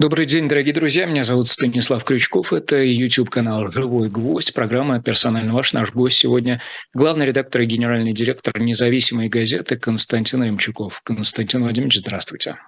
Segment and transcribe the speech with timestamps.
[0.00, 1.06] Добрый день, дорогие друзья.
[1.06, 2.52] Меня зовут Станислав Крючков.
[2.52, 5.72] Это YouTube-канал «Живой гвоздь», программа «Персонально ваш».
[5.72, 6.62] Наш гость сегодня–
[6.94, 11.00] главный редактор и генеральный директор независимой газеты Константин Ремчуков.
[11.02, 12.58] Константин Владимирович, здравствуйте.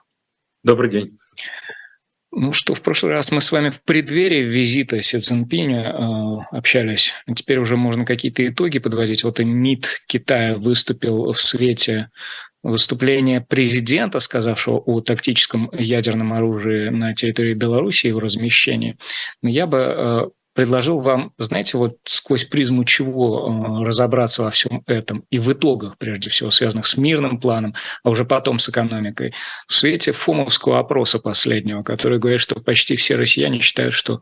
[0.64, 1.16] Добрый день.
[2.32, 7.12] Ну что, в прошлый раз мы с вами в преддверии визита Си Цзиньпиня э, общались.
[7.36, 9.22] Теперь уже можно какие-то итоги подводить.
[9.22, 12.10] Вот и МИД Китая выступил в свете
[12.62, 18.98] выступление президента, сказавшего о тактическом ядерном оружии на территории Беларуси и его размещении.
[19.42, 20.20] Но я бы э,
[20.52, 25.96] предложил вам, знаете, вот сквозь призму чего э, разобраться во всем этом и в итогах,
[25.96, 29.32] прежде всего, связанных с мирным планом, а уже потом с экономикой.
[29.66, 34.20] В свете фомовского опроса последнего, который говорит, что почти все россияне считают, что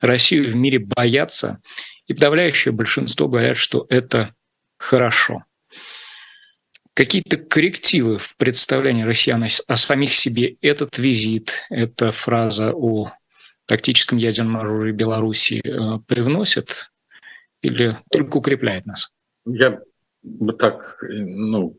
[0.00, 1.60] Россию в мире боятся,
[2.06, 4.34] и подавляющее большинство говорят, что это
[4.78, 5.44] хорошо
[6.96, 13.12] какие-то коррективы в представлении россиян о самих себе этот визит, эта фраза о
[13.66, 16.90] тактическом ядерном оружии Беларуси э, привносит
[17.60, 19.10] или только укрепляет нас?
[19.44, 19.80] Я
[20.22, 21.78] бы так, ну,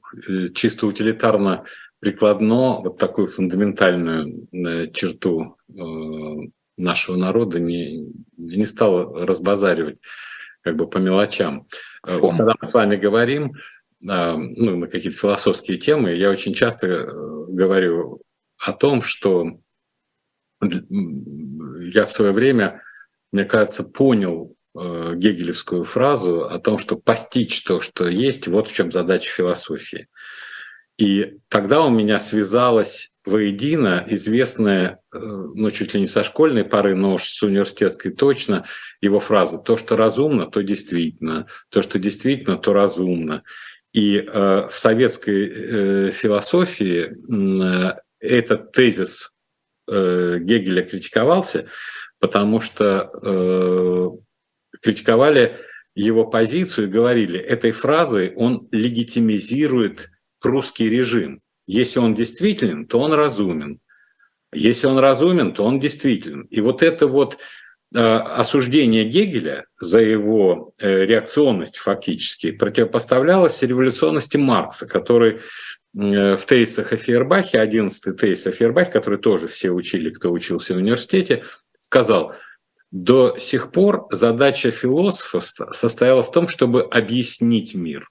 [0.53, 1.65] чисто утилитарно
[1.99, 5.73] прикладно вот такую фундаментальную э, черту э,
[6.77, 9.99] нашего народа не, не стал разбазаривать
[10.61, 11.65] как бы по мелочам.
[12.03, 13.53] Когда мы с вами говорим,
[13.99, 17.05] ну, на какие-то философские темы, я очень часто э,
[17.49, 18.21] говорю
[18.59, 19.59] о том, что
[20.61, 22.81] я в свое время,
[23.31, 28.73] мне кажется, понял э, гегелевскую фразу о том, что постичь то, что есть, вот в
[28.73, 30.07] чем задача философии.
[30.97, 36.95] И тогда у меня связалась воедино известная, э, ну, чуть ли не со школьной поры,
[36.95, 38.65] но уж с университетской точно,
[38.99, 43.43] его фраза «то, что разумно, то действительно, то, что действительно, то разумно».
[43.97, 49.33] И э, в советской э, философии э, этот тезис
[49.87, 51.69] Гегеля критиковался,
[52.19, 54.19] потому что
[54.81, 55.55] критиковали
[55.95, 60.09] его позицию и говорили, этой фразой он легитимизирует
[60.41, 61.41] прусский режим.
[61.67, 63.79] Если он действителен, то он разумен.
[64.53, 66.41] Если он разумен, то он действителен.
[66.49, 67.37] И вот это вот
[67.93, 75.39] осуждение Гегеля за его э, реакционность фактически противопоставлялось революционности Маркса, который
[75.97, 80.73] э, в тезисах о Фейербахе, 11 тезис о Фейербахе, который тоже все учили, кто учился
[80.73, 81.45] в университете,
[81.79, 82.33] сказал,
[82.91, 85.39] до сих пор задача философа
[85.71, 88.09] состояла в том, чтобы объяснить мир.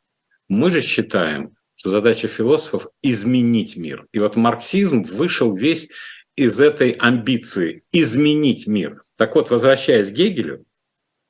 [0.48, 4.06] Мы же считаем, что задача философов– изменить мир.
[4.12, 5.90] И вот марксизм вышел весь
[6.36, 9.02] из этой амбиции изменить мир.
[9.16, 10.64] Так вот, возвращаясь к Гегелю,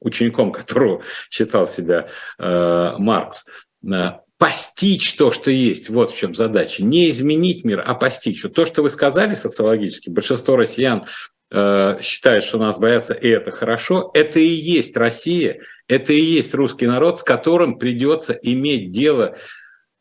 [0.01, 2.09] учеником которого считал себя
[2.39, 3.47] э, Маркс,
[3.85, 6.85] э, постичь то, что есть, вот в чем задача.
[6.85, 8.43] Не изменить мир, а постичь.
[8.45, 11.07] Вот то, что вы сказали социологически, большинство россиян
[11.51, 16.55] э, считают, что нас боятся, и это хорошо, это и есть Россия, это и есть
[16.55, 19.37] русский народ, с которым придется иметь дело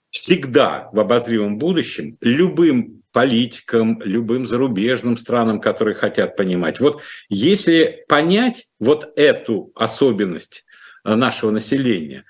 [0.09, 6.81] всегда в обозримом будущем любым политикам, любым зарубежным странам, которые хотят понимать.
[6.81, 10.65] Вот если понять вот эту особенность
[11.05, 12.25] э, нашего населения,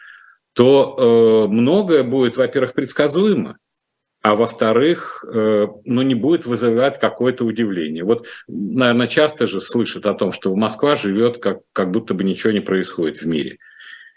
[0.53, 3.57] то э, многое будет, во-первых, предсказуемо,
[4.22, 8.03] а во-вторых, э, ну, не будет вызывать какое-то удивление.
[8.03, 12.24] Вот, наверное, часто же слышат о том, что в Москва живет, как, как будто бы
[12.24, 13.57] ничего не происходит в мире–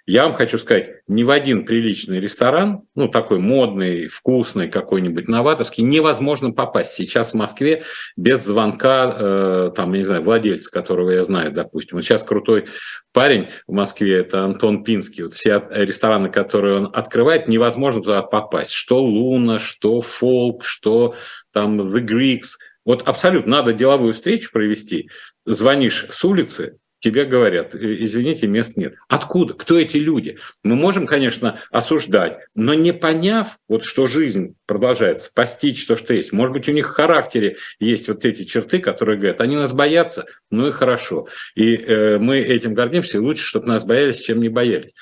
[0.08, 5.84] я вам хочу сказать, ни в один приличный ресторан, ну такой модный, вкусный какой-нибудь, новаторский,
[5.84, 6.94] невозможно попасть.
[6.94, 7.82] Сейчас в Москве
[8.16, 11.98] без звонка, э, там, не знаю, владельца, которого я знаю, допустим.
[11.98, 12.64] Вот сейчас крутой
[13.12, 15.24] парень в Москве, это Антон Пинский.
[15.24, 18.70] Вот все рестораны, которые он открывает, невозможно туда попасть.
[18.70, 21.14] Что Луна, что Фолк, что
[21.52, 22.56] там The Greeks.
[22.86, 25.10] Вот абсолютно надо деловую встречу провести.
[25.44, 28.94] Звонишь с улицы, тебе говорят, «Э, извините, мест нет.
[29.08, 29.54] Откуда?
[29.54, 30.38] Кто эти люди?
[30.62, 36.32] Мы можем, конечно, осуждать, но не поняв, вот что жизнь продолжается, постичь то, что есть.
[36.32, 40.26] Может быть, у них в характере есть вот эти черты, которые говорят, они нас боятся,
[40.50, 41.28] ну и хорошо.
[41.54, 44.92] И э, мы этим гордимся, и лучше, чтобы нас боялись, чем не боялись.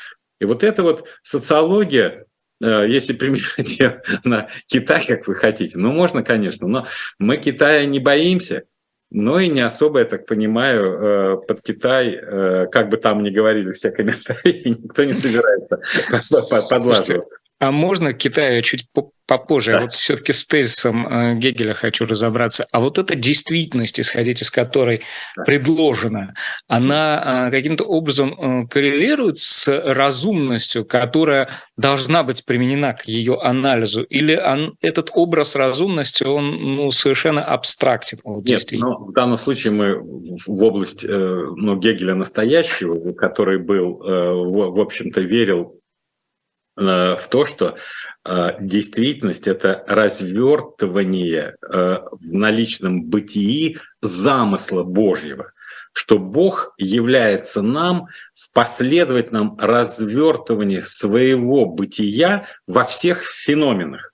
[0.41, 2.27] И вот эта вот социология,
[2.63, 3.81] э, если применять
[4.25, 6.87] на Китай, как вы хотите, ну можно, конечно, но
[7.19, 8.65] мы Китая не боимся,
[9.17, 13.31] но и не особо, я так понимаю, э, под Китай, э, как бы там ни
[13.31, 15.81] говорили все комментарии, никто не собирается
[16.71, 17.39] подлаживаться.
[17.59, 18.87] А можно Китаю чуть
[19.27, 19.73] попозже.
[19.73, 19.79] Да.
[19.79, 22.67] А вот все-таки с тезисом э, Гегеля хочу разобраться.
[22.71, 25.03] А вот эта действительность, исходить из которой
[25.37, 25.45] да.
[25.45, 26.35] предложена,
[26.69, 34.03] она э, каким-то образом э, коррелирует с разумностью, которая должна быть применена к ее анализу?
[34.05, 38.19] Или он, этот образ разумности, он ну, совершенно абстрактен?
[38.23, 43.97] Вот, Нет, но ну, в данном случае мы в область ну, Гегеля настоящего, который был,
[43.97, 45.81] в общем-то, верил
[46.77, 47.77] в то, что
[48.25, 55.53] э, действительность– это развертывание э, в наличном бытии замысла Божьего,
[55.93, 64.13] что Бог является нам в последовательном развертывании своего бытия во всех феноменах.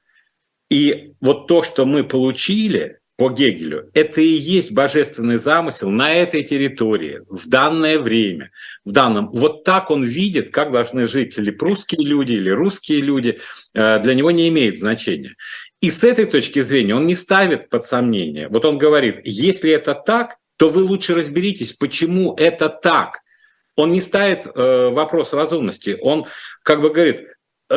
[0.71, 6.43] И вот то, что мы получили– по Гегелю, это и есть божественный замысел на этой
[6.43, 8.51] территории, в данное время,
[8.85, 9.31] в данном.
[9.31, 13.39] Вот так он видит, как должны жить или прусские люди, или русские люди,
[13.75, 15.37] э, для него не имеет значения.
[15.81, 18.49] И с этой точки зрения он не ставит под сомнение.
[18.49, 23.21] Вот он говорит, если это так, то вы лучше разберитесь, почему это так.
[23.77, 26.27] Он не ставит э, вопрос разумности, он
[26.65, 27.21] как бы говорит,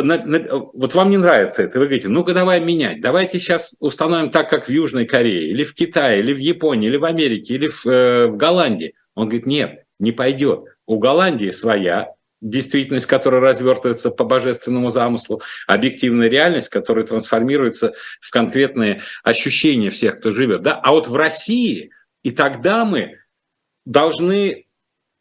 [0.01, 4.31] на, на, вот вам не нравится это, вы говорите, ну-ка давай менять, давайте сейчас установим
[4.31, 7.67] так, как в Южной Корее, или в Китае, или в Японии, или в Америке, или
[7.67, 8.93] в, э, в Голландии.
[9.15, 10.65] Он говорит, нет, не пойдет.
[10.85, 19.01] У Голландии своя действительность, которая развертывается по божественному замыслу, объективная реальность, которая трансформируется в конкретные
[19.23, 20.61] ощущения всех, кто живет.
[20.61, 20.75] Да?
[20.75, 21.91] А вот в России,
[22.23, 23.19] и тогда мы
[23.85, 24.64] должны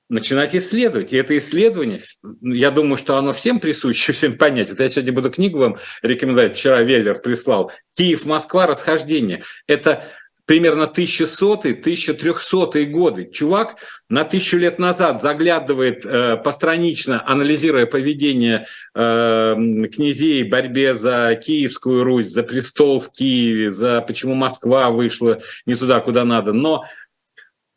[0.08, 1.12] начинать исследовать.
[1.12, 2.00] И это исследование,
[2.42, 4.70] я думаю, что оно всем присуще, всем понять.
[4.70, 7.72] Вот я сегодня буду книгу вам рекомендовать, вчера Веллер прислал.
[7.96, 8.66] «Киев-Москва.
[8.66, 9.42] Расхождение».
[9.66, 10.04] Это
[10.46, 13.30] примерно 1100-1300 годы.
[13.32, 13.76] Чувак
[14.08, 19.54] на тысячу лет назад заглядывает э, постранично, анализируя поведение э,
[19.92, 26.00] князей борьбе за Киевскую Русь, за престол в Киеве, за почему Москва вышла не туда,
[26.00, 26.52] куда надо.
[26.52, 26.84] Но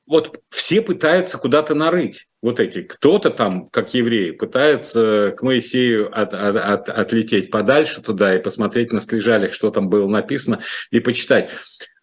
[0.07, 2.81] вот все пытаются куда-то нарыть вот эти.
[2.81, 8.93] Кто-то там, как евреи, пытается к Моисею от, от, от, отлететь подальше туда и посмотреть
[8.93, 10.61] на скрижалях, что там было написано,
[10.91, 11.51] и почитать.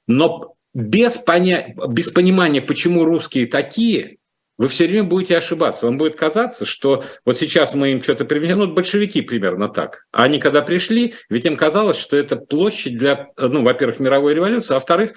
[0.06, 1.74] Но без, поня...
[1.88, 4.18] без понимания, почему русские такие,
[4.56, 5.86] вы все время будете ошибаться.
[5.86, 10.04] Вам будет казаться, что вот сейчас мы им что-то привнесем, ну, большевики примерно так.
[10.12, 14.72] А они когда пришли, ведь им казалось, что это площадь для, ну, во-первых, мировой революции,
[14.72, 15.14] а во-вторых,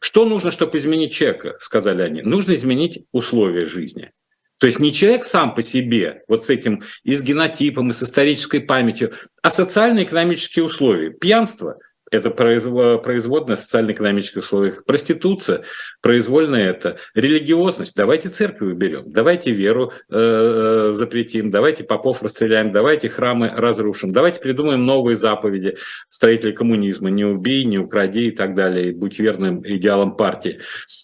[0.00, 2.22] что нужно, чтобы изменить человека, сказали они?
[2.22, 4.10] Нужно изменить условия жизни.
[4.58, 8.02] То есть не человек сам по себе, вот с этим и с генотипом, и с
[8.02, 11.10] исторической памятью, а социально-экономические условия.
[11.10, 11.78] Пьянство–
[12.10, 14.84] это производная социально-экономических условиях.
[14.84, 15.62] Проституция,
[16.00, 16.98] произвольная это.
[17.14, 24.40] Религиозность, давайте церковь уберем, давайте веру э, запретим, давайте попов расстреляем, давайте храмы разрушим, давайте
[24.40, 25.76] придумаем новые заповеди
[26.08, 30.60] строителей коммунизма, не убей, не укради и так далее, будь верным идеалам партии.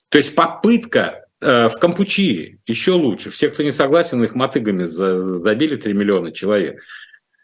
[0.08, 3.30] То есть попытка э, в Кампучии еще лучше.
[3.30, 6.80] Все, кто не согласен, их мотыгами забили 3 миллиона человек.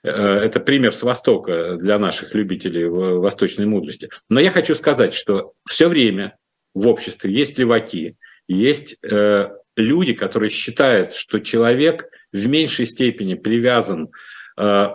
[0.03, 4.09] Э, это пример с Востока для наших любителей восточной мудрости.
[4.29, 6.37] Но я хочу сказать, что все время
[6.75, 8.17] в обществе есть леваки,
[8.49, 14.11] есть э, люди, которые считают, что человек в меньшей степени привязан
[14.59, 14.89] э,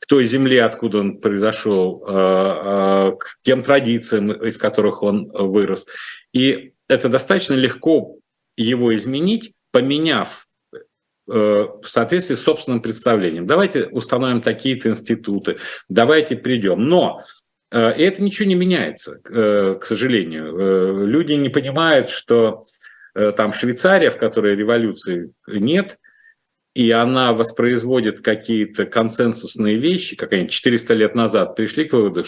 [0.00, 5.86] к той земле, откуда он произошел, к тем традициям, из которых он вырос.
[6.32, 8.16] И это достаточно легко
[8.56, 10.49] его изменить, поменяв Э,
[11.32, 13.46] в соответствии с собственным представлением.
[13.46, 16.82] Давайте установим такие-то институты, давайте придем.
[16.82, 17.20] Но
[17.70, 21.06] э, это ничего не меняется, э, к сожалению.
[21.06, 22.62] Люди не понимают, что
[23.12, 25.98] там Швейцария, в которой революции нет,
[26.74, 32.24] и она воспроизводит какие-то консенсусные вещи, как они 400 лет назад пришли к выводу,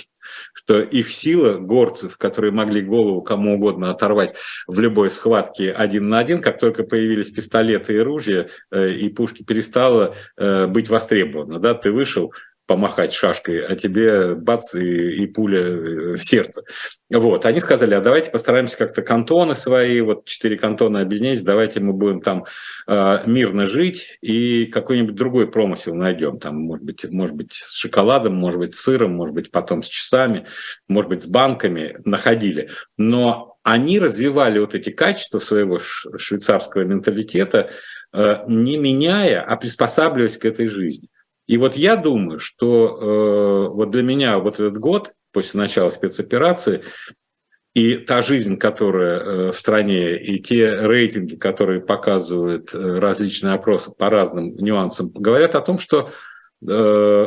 [0.53, 4.35] что их сила, горцев, которые могли голову кому угодно оторвать
[4.67, 9.45] в любой схватке один на один, как только появились пистолеты и ружья, э, и пушки
[9.45, 11.61] перестало э, быть востребовано.
[11.61, 11.75] Да?
[11.75, 12.33] Ты вышел,
[12.67, 16.63] помахать шашкой, а тебе бац и, и пуля э, в сердце.
[17.11, 21.93] Вот, они сказали, а давайте постараемся как-то кантоны свои, вот четыре кантона объединить, давайте мы
[21.93, 22.45] будем там
[22.87, 28.35] э, мирно жить и какой-нибудь другой промысел найдем, там, может быть, может быть, с шоколадом,
[28.35, 30.47] может быть, с сыром, может быть, потом с часами,
[30.89, 32.71] может быть, с банками находили.
[32.97, 37.71] Но они развивали вот эти качества своего швейцарского менталитета,
[38.13, 41.09] э, не меняя, а приспосабливаясь к этой жизни.
[41.47, 46.85] И вот я думаю, что э, вот для меня вот этот год после начала спецоперации
[47.75, 53.91] и та жизнь, которая э, в стране, и те рейтинги, которые показывают э, различные опросы
[53.91, 56.11] по разным нюансам, говорят о том, что
[56.69, 57.27] э,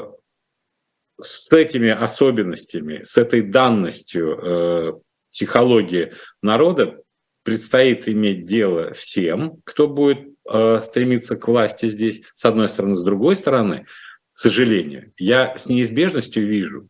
[1.19, 4.93] с этими особенностями, с этой данностью э,
[5.31, 7.01] психологии народа
[7.43, 13.03] предстоит иметь дело всем, кто будет э, стремиться к власти здесь, с одной стороны, с
[13.03, 13.85] другой стороны,
[14.33, 16.89] к сожалению, я с неизбежностью вижу,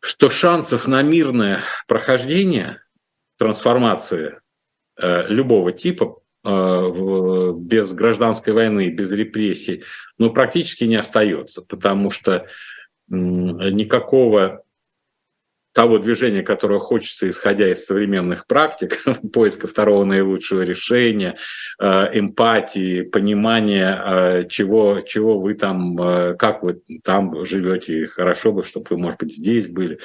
[0.00, 2.82] что шансов на мирное прохождение
[3.36, 4.40] трансформации
[4.96, 9.84] э, любого типа э, без гражданской войны, без репрессий,
[10.18, 12.46] ну, практически не остается, потому что
[13.06, 14.63] никакого
[15.74, 19.02] того движения, которое хочется, исходя из современных практик,
[19.32, 21.36] поиска второго наилучшего решения,
[21.80, 21.84] э,
[22.18, 28.62] эмпатии, понимания, э, чего, чего вы там, э, как вы там живете, и хорошо бы,
[28.62, 29.98] чтобы вы, может быть, здесь были.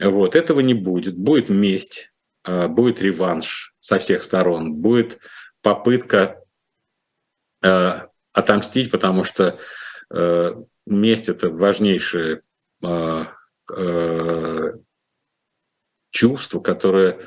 [0.00, 1.16] Вот, этого не будет.
[1.16, 2.10] Будет месть,
[2.44, 5.20] будет реванш со всех сторон, будет
[5.62, 6.40] попытка
[8.32, 9.58] отомстить, потому что
[10.84, 12.42] месть– это важнейшее
[16.14, 17.18] чувство, которое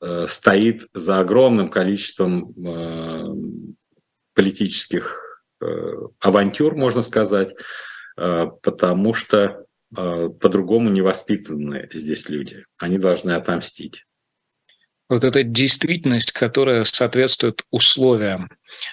[0.00, 3.24] э, стоит за огромным количеством э,
[4.34, 5.66] политических э,
[6.20, 7.54] авантюр, можно сказать,
[8.16, 12.64] потому что по-другому не воспитанные здесь люди.
[12.76, 14.06] Они должны отомстить
[15.08, 18.50] вот эта действительность, которая соответствует условиям,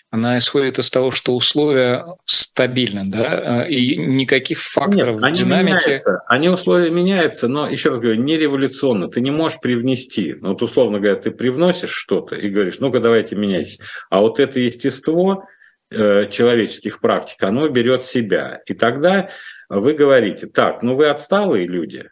[0.09, 5.85] она исходит из того, что условия стабильны, да, и никаких факторов Нет, они динамики.
[5.85, 9.09] Меняются, они условия меняются, но еще раз говорю, не революционно.
[9.09, 10.35] Ты не можешь привнести.
[10.35, 13.83] Ну, вот условно говоря, ты привносишь что-то и говоришь, ну-ка давайте меняйся.
[14.09, 15.47] А вот это естество
[15.91, 18.61] э, человеческих практик, оно берет себя.
[18.65, 19.29] И тогда
[19.69, 22.05] вы говорите, так, ну вы отсталые люди,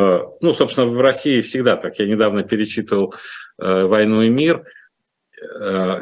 [0.00, 1.98] Э, ну, собственно, в России всегда так.
[1.98, 3.14] Я недавно перечитывал
[3.58, 4.62] э, «Войну и мир», э,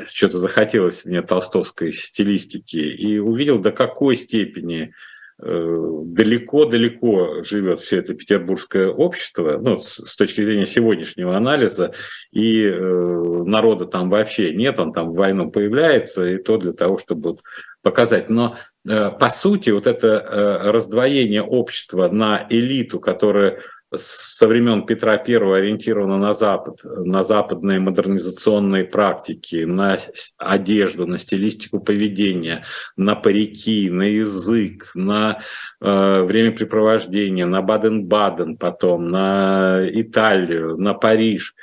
[0.07, 4.95] что-то захотелось мне толстовской стилистики, и увидел, до какой степени
[5.41, 11.93] далеко-далеко живет все это петербургское общество, ну, с, точки зрения сегодняшнего анализа,
[12.33, 17.37] и народа там вообще нет, он там в войну появляется, и то для того, чтобы
[17.83, 18.29] показать.
[18.29, 23.61] Но по сути вот это раздвоение общества на элиту, которая
[23.95, 29.99] со времен Петра I ориентирована на Запад, на западные модернизационные практики, на
[30.37, 32.65] одежду, на стилистику поведения,
[32.97, 35.41] на парики, на язык, на
[35.81, 41.55] э, времяпрепровождение, на Баден-Баден потом, на Италию, на Париж,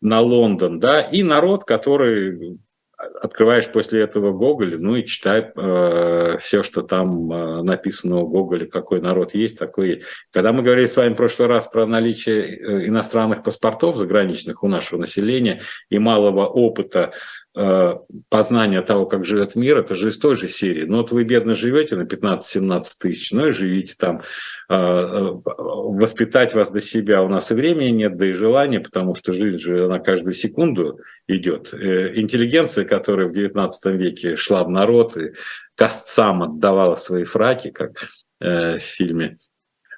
[0.00, 2.58] на Лондон, да, и народ, который
[2.98, 8.66] открываешь после этого Гоголь, ну и читай э, все, что там э, написано у Гоголя,
[8.66, 10.02] какой народ есть, такой.
[10.32, 14.68] Когда мы говорили с вами в прошлый раз про наличие э, иностранных паспортов заграничных у
[14.68, 17.12] нашего населения и малого опыта
[17.60, 17.96] Э,
[18.28, 20.84] познания того, как живет мир, это же из той же серии.
[20.84, 24.22] Ну вот вы бедно живете на 15-17 тысяч, ну и живите там.
[24.68, 29.16] Э, э, воспитать вас до себя у нас и времени нет, да и желания, потому
[29.16, 31.72] что жизнь же на каждую секунду идет.
[31.72, 35.34] Интеллигенция, которая в 19 веке шла в народ и
[35.76, 38.04] костцам отдавала свои фраки, как
[38.40, 39.36] в фильме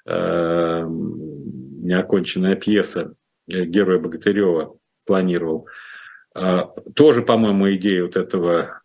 [0.04, 3.14] «Неоконченная пьеса»
[3.46, 5.66] героя Богатырева планировал–
[6.34, 8.80] а, тоже, по-моему, идея вот этого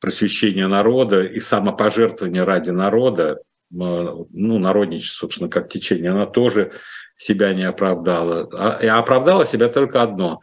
[0.00, 6.72] просвещения народа и самопожертвования ради народа, ну, народничество, собственно, как течение, она тоже
[7.14, 8.48] себя не оправдала.
[8.52, 10.40] А, и оправдала себя только одно.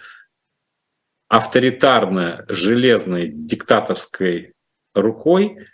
[1.29, 4.53] Авторитарно, железной, диктаторской
[4.95, 5.67] рукой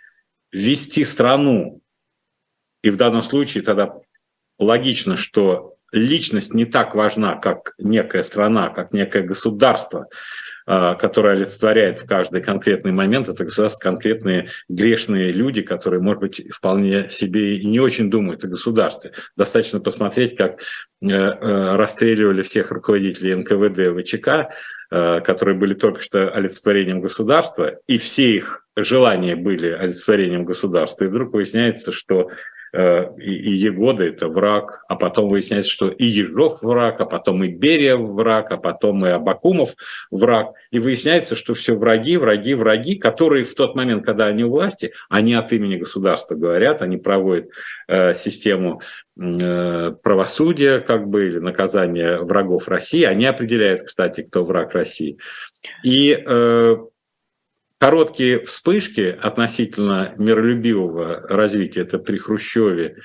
[0.52, 1.80] вести страну.
[2.82, 3.94] И в данном случае тогда
[4.58, 10.08] логично, что личность не так важна, как некая страна, как некое государство.
[10.66, 16.42] А, которая олицетворяет в каждый конкретный момент, это государство конкретные грешные люди, которые, может быть,
[16.50, 19.12] вполне себе и не очень думают о государстве.
[19.36, 20.62] Достаточно посмотреть, как
[21.02, 24.46] э, э, расстреливали всех руководителей НКВД, ВЧК, э,
[24.90, 31.04] которые были только что олицетворением государства, и все их желания были олицетворением государства.
[31.04, 32.34] И вдруг выясняется, что Э,
[32.74, 37.96] и Егода– это враг, а потом выясняется, что и Ежов враг, а потом и Берия
[37.96, 39.74] враг, а потом и Абакумов
[40.10, 40.54] враг.
[40.72, 44.92] И выясняется, что все враги, враги, враги, которые в тот момент, когда они у власти,
[45.08, 47.48] они от имени государства говорят, они проводят
[47.86, 48.80] э, систему
[49.20, 53.04] э, правосудия, как бы, или наказания врагов России.
[53.04, 55.18] Они определяют, кстати, кто враг России.
[55.84, 56.76] И э,
[57.78, 62.98] короткие вспышки относительно миролюбивого развития, это при Хрущеве,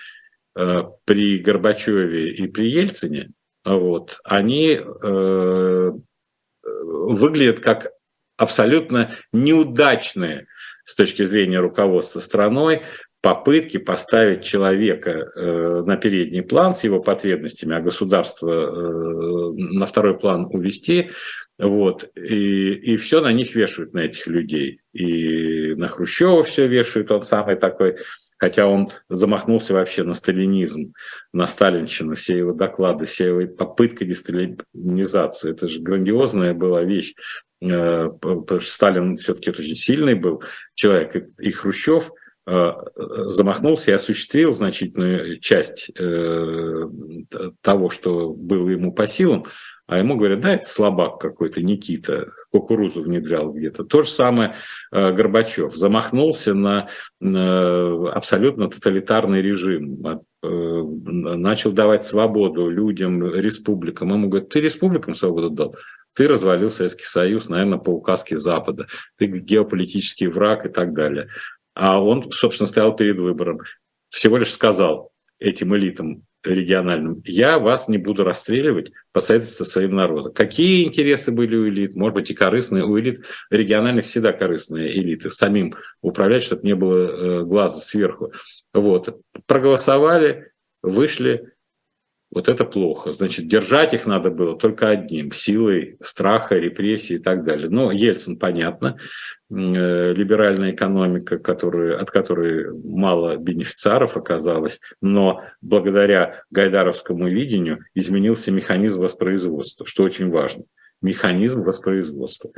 [0.55, 3.31] э, при Горбачеве и при Ельцине,
[3.65, 5.91] вот, они э,
[6.63, 7.91] выглядят как
[8.37, 10.47] абсолютно неудачные
[10.85, 12.83] с точки зрения руководства страной,
[13.21, 20.17] попытки поставить человека э, на передний план с его потребностями, а государство э, на второй
[20.17, 21.11] план увести,
[21.57, 24.79] вот, и, и все на них вешают, на этих людей.
[24.93, 27.97] И на Хрущева все вешают, он самый такой,
[28.37, 30.93] хотя он замахнулся вообще на сталинизм,
[31.33, 35.51] на сталинщину, все его доклады, все его попытка десталинизации.
[35.51, 37.15] Это же грандиозная была вещь.
[37.61, 40.41] Э, потому что Сталин все-таки очень сильный был
[40.73, 42.11] человек, и Хрущев–
[42.49, 46.89] замахнулся и осуществил значительную часть э,
[47.61, 49.45] того, что было ему по силам,
[49.85, 53.83] а ему говорят, да, это слабак какой-то, Никита, кукурузу внедрял где-то.
[53.83, 54.55] То же самое
[54.91, 55.75] э, Горбачев.
[55.75, 56.89] Замахнулся на
[57.19, 60.01] абсолютно тоталитарный режим,
[60.41, 64.09] начал давать свободу людям, республикам.
[64.09, 65.75] Ему говорят, ты республикам свободу дал?
[66.13, 68.87] Ты развалил Советский Союз, наверное, по указке Запада.
[69.17, 71.29] Ты геополитический враг и так далее.
[71.79, 73.61] А он, собственно, стоял перед выбором.
[74.09, 80.33] Всего лишь сказал этим элитам региональным, я вас не буду расстреливать по советству своим народом.
[80.33, 81.95] Какие интересы были у элит?
[81.95, 82.83] Может быть, и корыстные.
[82.83, 85.29] У элит региональных всегда корыстные элиты.
[85.29, 88.33] Самим управлять, чтобы не было э, глаза сверху.
[88.73, 89.21] Вот.
[89.47, 91.53] Проголосовали, вышли,
[92.31, 93.11] вот это плохо.
[93.11, 97.69] Значит, держать их надо было только одним, силой страха, репрессий и так далее.
[97.69, 98.97] Но Ельцин, понятно,
[99.49, 109.01] э, либеральная экономика, которая, от которой мало бенефициаров оказалось, но благодаря гайдаровскому видению изменился механизм
[109.01, 110.65] воспроизводства, что очень важно.
[111.01, 112.51] Механизм воспроизводства.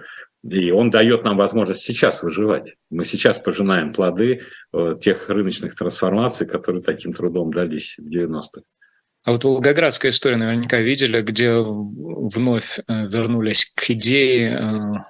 [0.43, 2.75] И он дает нам возможность сейчас выживать.
[2.89, 4.41] Мы сейчас пожинаем плоды
[4.73, 8.63] э, тех рыночных трансформаций, которые таким трудом дались в 90-х.
[9.23, 15.05] А вот Волгоградская история наверняка видели, где вновь э, вернулись к идее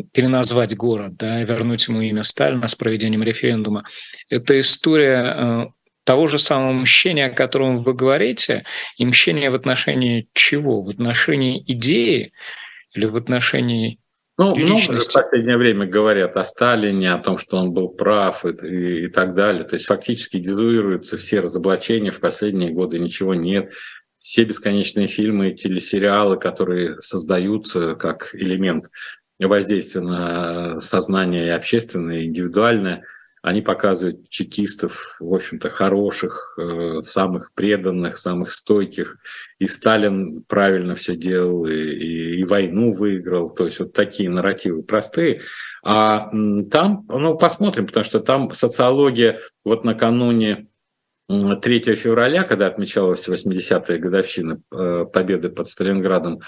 [0.00, 3.84] э, переназвать город, да, вернуть ему имя Сталина с проведением референдума.
[4.28, 5.66] Это история э,
[6.04, 8.64] того же самого мщения, о котором вы говорите,
[8.96, 10.82] и мщения в отношении чего?
[10.82, 12.32] В отношении идеи
[12.94, 14.00] или в отношении
[14.50, 18.66] ну, много в последнее время говорят о Сталине, о том, что он был прав и,
[18.66, 19.64] и, и так далее.
[19.64, 23.72] То есть фактически дезуируются все разоблачения, в последние годы ничего нет.
[24.18, 28.86] Все бесконечные фильмы и телесериалы, которые создаются как элемент
[29.38, 33.04] воздействия на сознание и общественное, и индивидуальное–
[33.42, 39.18] они показывают чекистов, в общем-то, хороших, э, самых преданных, самых стойких.
[39.58, 43.50] И Сталин правильно все делал, и, и, войну выиграл.
[43.50, 45.42] То есть вот такие нарративы простые.
[45.84, 46.30] А
[46.70, 50.68] там, ну, посмотрим, потому что там социология вот накануне
[51.28, 56.40] 3 февраля, когда отмечалась 80-я годовщина э, победы под Сталинградом,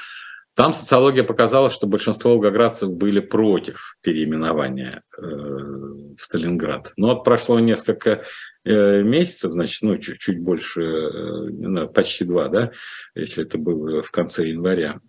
[0.55, 6.93] там социология показала, что большинство волгоградцев были против переименования э, в Сталинград.
[6.97, 8.25] Но вот прошло несколько
[8.65, 12.71] э, месяцев, значит, ну, чуть, чуть больше, э, почти два, да,
[13.17, 15.01] если это было в конце января,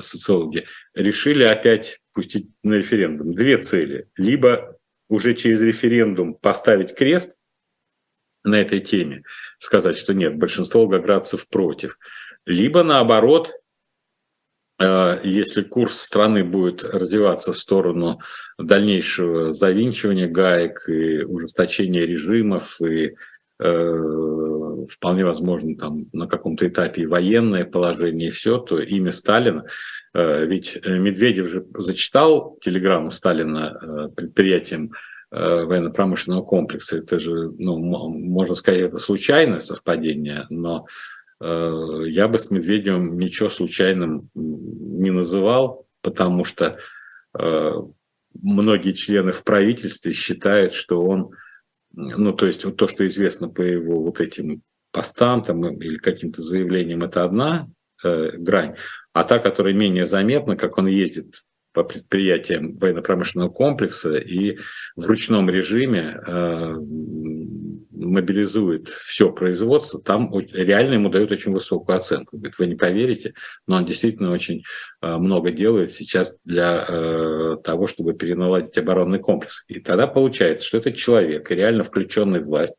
[0.00, 3.34] социологи, решили опять пустить на референдум.
[3.34, 4.08] Две цели.
[4.16, 7.36] Либо уже через референдум поставить крест
[8.44, 9.24] на этой теме,
[9.58, 11.98] сказать, что нет, большинство волгоградцев против.
[12.46, 13.52] Либо наоборот
[14.80, 18.20] если курс страны будет развиваться в сторону
[18.58, 23.16] дальнейшего завинчивания гаек и ужесточения режимов, и
[23.60, 29.64] э, вполне возможно там на каком-то этапе и военное положение, и все, то имя Сталина,
[30.14, 34.92] э, ведь Медведев же зачитал телеграмму Сталина э, предприятиям
[35.32, 42.38] э, военно-промышленного комплекса, это же, ну, можно сказать, это случайное совпадение, но Э, я бы
[42.38, 46.78] с Медведевым ничего случайным не называл, потому что
[47.38, 47.72] э,
[48.34, 51.30] многие члены в правительстве считают, что он,
[51.92, 56.42] ну, то есть вот то, что известно по его вот этим постам там, или каким-то
[56.42, 57.68] заявлениям, это одна
[58.02, 58.76] э, грань,
[59.12, 64.58] а та, которая менее заметна, как он ездит по предприятиям военно-промышленного комплекса и
[64.96, 66.74] в ручном режиме э,
[67.98, 72.36] мобилизует все производство, там реально ему дают очень высокую оценку.
[72.36, 73.34] Говорит, вы не поверите,
[73.66, 74.62] но он действительно очень
[75.02, 79.64] э, много делает сейчас для э, того, чтобы переналадить оборонный комплекс.
[79.68, 82.74] И тогда получается, что этот человек, реально включенный в власть,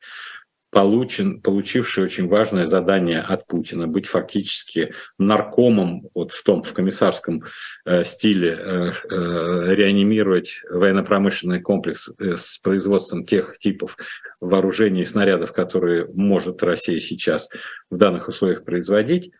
[0.71, 7.43] получен, получивший очень важное задание от Путина быть фактически наркомом вот в том в комиссарском
[7.85, 13.97] э, стиле э, э, реанимировать военно-промышленный комплекс э, с производством тех типов
[14.39, 17.49] вооружений и снарядов, которые может Россия сейчас
[17.89, 19.31] в данных условиях производить.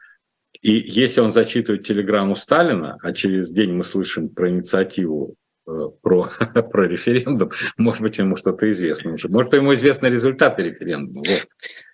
[0.62, 5.36] И если он зачитывает телеграмму Сталина, а через день мы слышим про инициативу
[6.02, 6.30] про,
[6.72, 9.30] про референдум, может быть, ему что-то известно уже.
[9.30, 11.24] Может, ему известны результаты референдума.
[11.28, 11.48] Вот.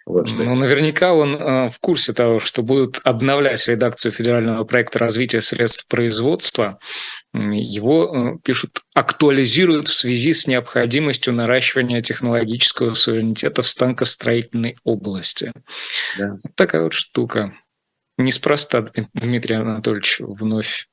[0.06, 0.38] Вот что.
[0.38, 5.88] Ну, наверняка он э, в курсе того, что будут обновлять редакцию федерального проекта развития средств
[5.88, 6.78] производства.
[7.34, 15.52] Его, э, пишут, актуализируют в связи с необходимостью наращивания технологического суверенитета в станкостроительной области.
[16.20, 16.38] Да.
[16.54, 17.54] такая вот штука.
[18.18, 20.88] Неспроста Дмитрий Анатольевич вновь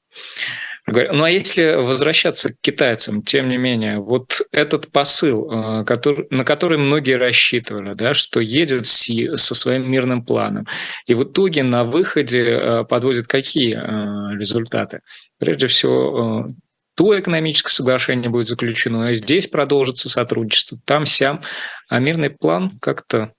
[0.92, 6.44] ну а если возвращаться к китайцам, тем не менее, вот этот посыл, э, который, на
[6.44, 10.66] который многие рассчитывали, да, что едет Си со своим мирным планом,
[11.06, 15.00] и в итоге на выходе э, подводит какие э, результаты?
[15.38, 16.54] Прежде всего,
[16.94, 21.40] то экономическое соглашение будет заключено, а здесь продолжится сотрудничество, там, сям,
[21.88, 23.32] а мирный план как-то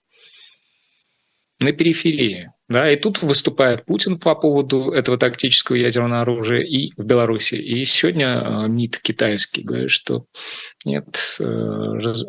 [1.60, 2.52] на периферии.
[2.70, 7.56] Да, и тут выступает Путин по поводу этого тактического ядерного оружия и в Беларуси.
[7.56, 10.26] И сегодня э, МИД китайский говорит, что
[10.86, 12.26] нет, э, раз...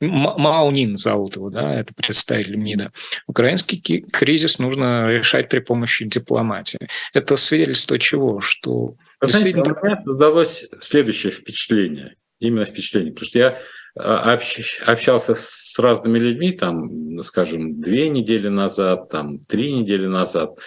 [0.00, 2.92] Маунин зовут его, да, это представитель МИДа.
[3.26, 6.88] Украинский кризис нужно решать при помощи дипломатии.
[7.12, 8.40] Это свидетельство чего?
[8.40, 9.64] Что Вы действительно...
[9.64, 13.58] знаете, у меня создалось следующее впечатление, именно впечатление, потому что я
[13.96, 14.38] а,
[14.86, 20.58] общался с разными людьми, там, скажем, две недели назад, там, три недели назад.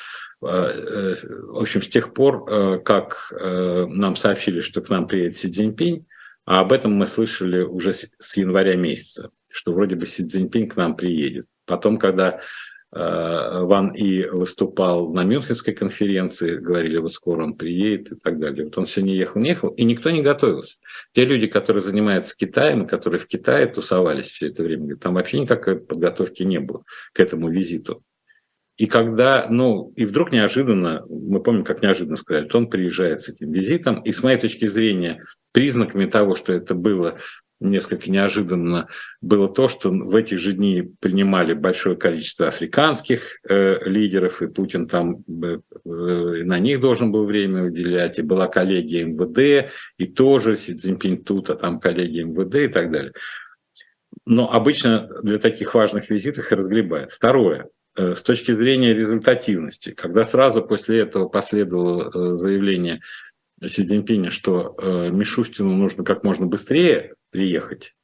[0.41, 1.15] А, э,
[1.47, 5.49] в общем, с тех пор, э, как э, нам сообщили, что к нам приедет Си
[5.49, 6.05] Цзиньпинь,
[6.45, 10.77] а об этом мы слышали уже с января месяца, что вроде бы Си Цзиньпинь к
[10.77, 11.47] нам приедет.
[11.65, 12.39] Потом, когда
[12.89, 18.65] Ван И выступал на Мюнхенской конференции, говорили, вот скоро он приедет и так далее.
[18.65, 20.78] Вот он все не ехал, не ехал, и никто не готовился.
[21.12, 25.80] Те люди, которые занимаются Китаем, которые в Китае тусовались все это время, там вообще никакой
[25.80, 28.04] подготовки не было к этому визиту.
[28.78, 33.52] И когда, ну, и вдруг неожиданно, мы помним, как неожиданно сказали, он приезжает с этим
[33.52, 37.17] визитом, и с моей точки зрения, признаками того, что это было
[37.60, 38.88] несколько неожиданно
[39.22, 44.88] было то, что в эти же дни принимали большое количество африканских э, лидеров, и Путин
[44.88, 45.89] там э, э,
[46.43, 51.50] на них должен был время уделять, и была коллегия МВД, и тоже Си Цзиньпинь тут,
[51.50, 53.13] а там коллегия МВД и так далее.
[54.26, 57.12] Но обычно для таких важных визитов и разгребает.
[57.12, 57.70] Второе.
[57.98, 63.02] Э, с точки зрения результативности, когда сразу после этого последовало э, заявление
[63.65, 67.96] Си Цзиньпиня, что э, Мишустину нужно как можно быстрее приехать.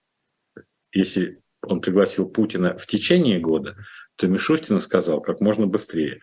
[0.92, 3.78] Если он пригласил Путина в течение года,
[4.16, 6.22] то Мишустин сказал как можно быстрее.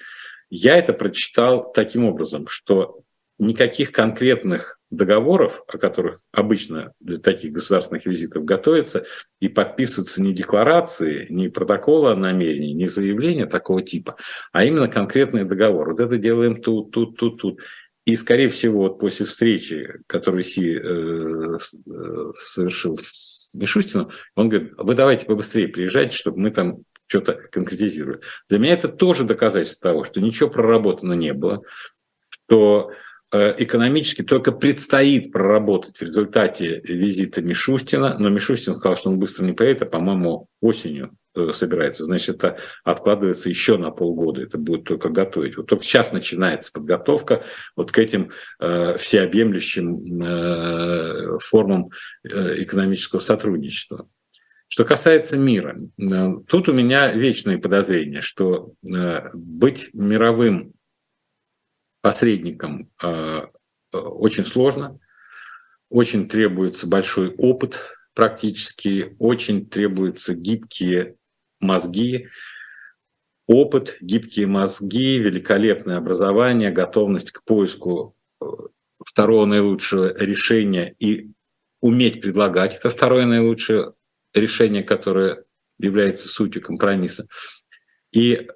[0.49, 3.03] Я это прочитал таким образом, что
[3.39, 9.07] никаких конкретных договоров, о которых обычно для таких государственных визитов готовятся,
[9.41, 14.17] и подписываются не декларации, не протоколы о намерении, не заявления такого типа,
[14.53, 15.91] а именно конкретный договор.
[15.91, 17.61] Вот это делаем тут, тут, тут, тут.
[18.11, 24.73] И, скорее всего, вот после встречи, которую Си э, э, совершил с Мишустином, он говорит,
[24.77, 28.21] вы давайте побыстрее приезжайте, чтобы мы там что-то конкретизировали.
[28.49, 31.63] Для меня это тоже доказательство того, что ничего проработано не было,
[32.31, 32.91] что
[33.33, 39.53] экономически только предстоит проработать в результате визита Мишустина, но Мишустин сказал, что он быстро не
[39.53, 45.11] поедет, а, по-моему, осенью Э, собирается, значит, это откладывается еще на полгода, это будет только
[45.11, 45.57] готовить.
[45.57, 47.45] Вот только сейчас начинается подготовка
[47.77, 51.91] вот к этим э, всеобъемлющим э, формам
[52.25, 54.09] э, экономического сотрудничества.
[54.67, 60.73] Что касается мира, э, тут у меня вечное подозрение, что э, быть мировым
[62.01, 63.47] посредником э,
[63.93, 64.99] очень сложно,
[65.89, 71.17] очень требуется большой опыт практически, очень требуются гибкие
[71.59, 72.29] мозги,
[73.47, 78.45] опыт, гибкие мозги, великолепное образование, готовность к поиску э,
[79.05, 81.31] второго наилучшего решения и
[81.81, 83.95] уметь предлагать это второе наилучшее
[84.35, 85.45] решение, которое
[85.79, 87.27] является сутью компромисса.
[88.13, 88.49] И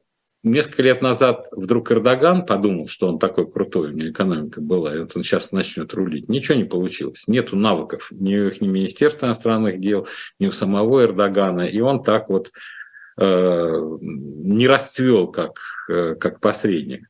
[0.44, 5.00] несколько лет назад вдруг Эрдоган подумал, что он такой крутой, у него экономика была, и
[5.00, 6.28] вот он сейчас начнет рулить.
[6.28, 7.24] Ничего не получилось.
[7.26, 10.07] Нету навыков ни у их ни Министерства иностранных дел,
[10.38, 11.62] ни у самого Эрдогана.
[11.62, 12.50] И он так вот
[13.16, 17.09] Э, не расцвел как, э, как посредник.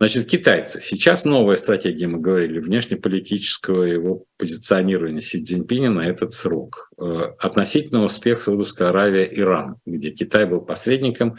[0.00, 0.80] Значит, китайцы.
[0.80, 6.90] Сейчас новая стратегия, мы говорили, внешнеполитического его позиционирования Си Цзиньпиня на этот срок.
[6.96, 11.36] Э, относительно успех Саудовская Аравия, Иран, где Китай был посредником,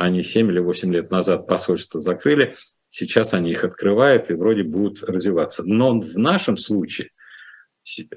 [0.00, 2.54] они 7 или 8 лет назад посольство закрыли,
[2.88, 5.62] сейчас они их открывают и вроде будут развиваться.
[5.64, 7.10] Но в нашем случае,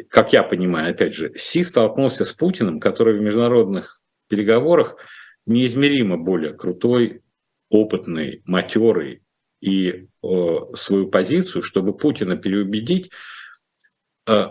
[0.10, 4.96] как я понимаю, опять же, Си столкнулся с Путиным, который в международных переговорах
[5.46, 7.22] неизмеримо более крутой,
[7.70, 9.24] опытный, матерый
[9.60, 13.12] и э, свою позицию, чтобы Путина переубедить,
[14.28, 14.46] э,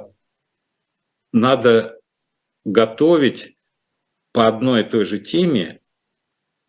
[1.33, 1.99] надо
[2.65, 3.57] готовить
[4.33, 5.82] по одной и той же теме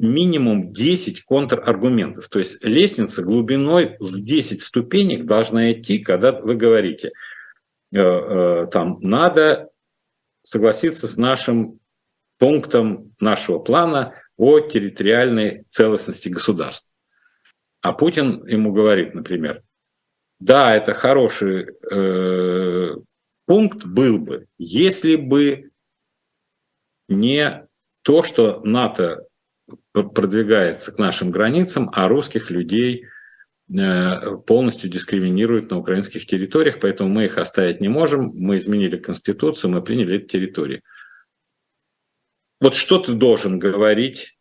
[0.03, 2.27] минимум 10 контраргументов.
[2.27, 7.13] То есть лестница глубиной в 10 ступенек должна идти, когда вы говорите,
[7.93, 9.69] э, э, там, надо
[10.41, 11.79] согласиться с нашим
[12.37, 16.89] пунктом нашего плана о территориальной целостности государства.
[17.79, 19.63] А Путин ему говорит, например,
[20.41, 22.95] да, это хороший э,
[23.45, 25.71] пункт был бы, если бы
[27.07, 27.65] не
[28.01, 29.27] то, что НАТО
[29.93, 33.05] продвигается к нашим границам, а русских людей
[33.69, 38.31] э, полностью дискриминируют на украинских территориях, поэтому мы их оставить не можем.
[38.33, 40.81] Мы изменили Конституцию, мы приняли эти территории.
[42.59, 44.37] Вот что ты должен говорить?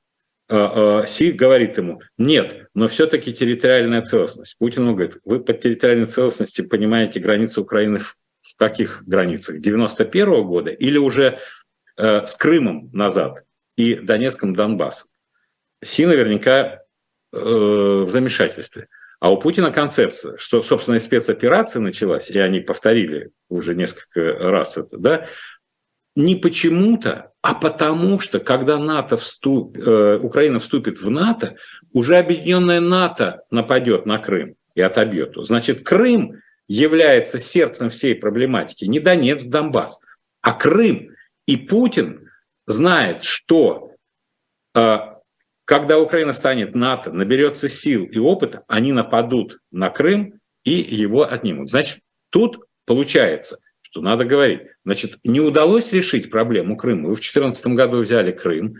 [0.48, 4.56] Э, э, Си говорит ему, нет, но все-таки территориальная целостность.
[4.58, 8.16] Путин ему говорит, вы под территориальной целостностью понимаете границы Украины в,
[8.56, 9.60] каких границах?
[9.60, 11.38] 91 -го года или уже
[11.96, 13.44] с Крымом назад
[13.76, 15.11] и Донецком, Донбассом?
[15.82, 16.82] Си наверняка
[17.32, 18.88] э, в замешательстве.
[19.20, 24.76] А у Путина концепция, что, собственно, и спецоперация началась, и они повторили уже несколько раз
[24.76, 25.28] это, да,
[26.14, 31.56] не почему-то, а потому что, когда НАТО вступ, э, Украина вступит в НАТО,
[31.92, 35.34] уже объединенная НАТО нападет на Крым и отобьет.
[35.36, 40.00] Значит, Крым является сердцем всей проблематики, не Донецк, Донбасс,
[40.40, 41.10] а Крым.
[41.46, 42.28] И Путин
[42.66, 43.92] знает, что
[44.74, 44.98] э,
[45.64, 51.70] когда Украина станет НАТО, наберется сил и опыта, они нападут на Крым и его отнимут.
[51.70, 54.62] Значит, тут получается, что надо говорить.
[54.84, 57.08] Значит, не удалось решить проблему Крыма.
[57.08, 58.74] Вы в 2014 году взяли Крым,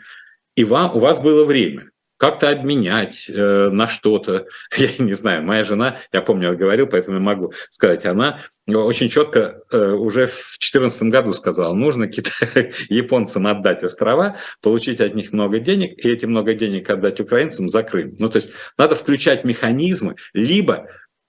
[0.57, 1.92] и вам, у вас было время
[2.23, 4.47] как-то обменять э, на что-то.
[4.77, 9.09] Я не знаю, моя жена, я помню, я говорил, поэтому я могу сказать, она очень
[9.09, 15.33] четко э, уже в 2014 году сказала, нужно Китай, японцам отдать острова, получить от них
[15.33, 18.15] много денег, и эти много денег отдать украинцам за Крым.
[18.21, 20.87] Ну, то есть надо включать механизмы, либо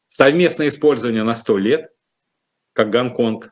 [0.08, 1.90] совместное использование на 100 лет,
[2.74, 3.50] как Гонконг,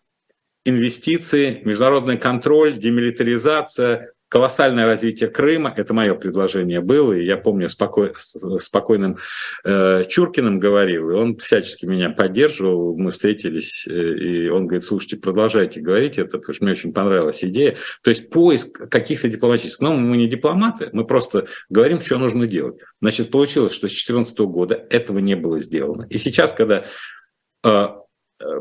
[0.64, 8.14] инвестиции, международный контроль, демилитаризация, колоссальное развитие Крыма, это мое предложение было, и я помню, спокой,
[8.18, 9.18] спокойным
[9.66, 15.18] э, Чуркиным говорил, и он всячески меня поддерживал, мы встретились, э, и он говорит, слушайте,
[15.18, 17.76] продолжайте говорить это, потому что мне очень понравилась идея.
[18.04, 22.80] То есть поиск каких-то дипломатических, но мы не дипломаты, мы просто говорим, что нужно делать.
[23.02, 26.08] Значит, получилось, что с 2014 года этого не было сделано.
[26.10, 26.86] И сейчас, когда
[27.66, 27.88] э,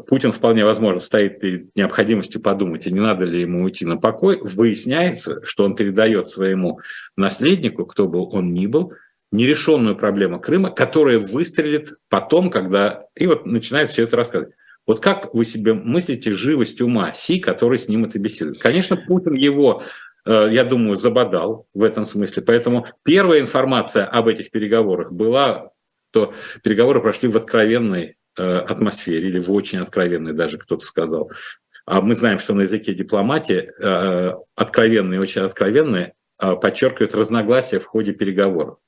[0.07, 4.41] Путин вполне возможно стоит перед необходимостью подумать, и не надо ли ему уйти на покой,
[4.43, 6.81] выясняется, что он передает своему
[7.17, 8.93] наследнику, кто бы он ни был,
[9.33, 13.05] нерешенную проблему Крыма, которая выстрелит потом, когда...
[13.15, 14.55] И вот начинает все это рассказывать.
[14.87, 18.61] Вот как вы себе мыслите живость ума Си, который с ним это беседует?
[18.61, 19.83] Конечно, Путин его,
[20.27, 22.43] э, я думаю, забодал в этом смысле.
[22.43, 25.71] Поэтому первая информация об этих переговорах была,
[26.11, 31.31] что переговоры прошли в откровенной атмосфере или в очень откровенной даже кто-то сказал.
[31.87, 37.79] А мы знаем, что на языке дипломатии э, откровенные и очень откровенные э, подчеркивают разногласия
[37.79, 38.79] в ходе переговоров.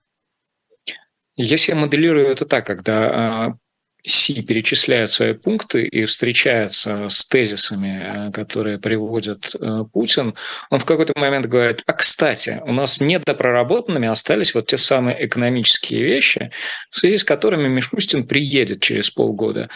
[1.35, 3.57] Если я моделирую это так, когда
[4.04, 10.34] Си перечисляет свои пункты и встречается с тезисами, э, которые приводит э, Путин,
[10.70, 16.02] он в какой-то момент говорит, а кстати, у нас недопроработанными остались вот те самые экономические
[16.02, 16.50] вещи,
[16.90, 19.68] в связи с которыми Мишустин приедет через полгода.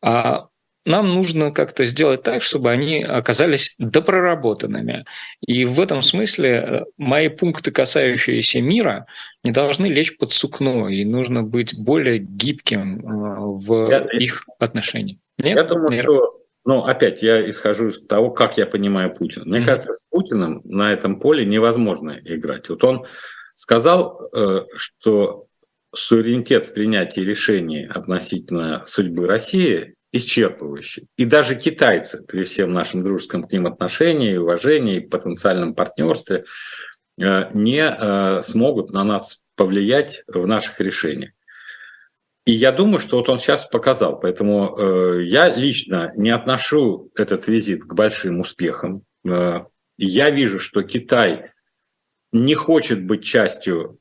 [0.00, 0.46] А
[0.86, 5.04] нам нужно как-то сделать так, чтобы они оказались допроработанными.
[5.44, 9.06] И в этом смысле э, мои пункты, касающиеся мира,
[9.42, 15.18] не должны лечь под сукно, и нужно быть более гибким э, в я, их отношениях.
[15.38, 15.56] Нет?
[15.56, 16.04] Я думаю, Нет?
[16.04, 19.44] что ну, опять я исхожу из того, как я понимаю Путина.
[19.44, 19.64] Мне mm-hmm.
[19.64, 22.68] кажется, с Путиным на этом поле невозможно играть.
[22.68, 23.06] Вот он
[23.54, 25.46] сказал, э, что
[25.92, 31.06] суверенитет в принятии решений относительно судьбы России исчерпывающий.
[31.16, 36.44] И даже китайцы, при всем нашем дружеском к ним отношении, уважении, потенциальном партнерстве,
[37.18, 41.30] э, не э, смогут на нас повлиять в наших решениях.
[42.44, 44.20] И я думаю, что вот он сейчас показал.
[44.20, 49.02] Поэтому э, я лично не отношу этот визит к большим успехам.
[49.98, 51.50] Я вижу, что Китай
[52.32, 53.98] не хочет быть частью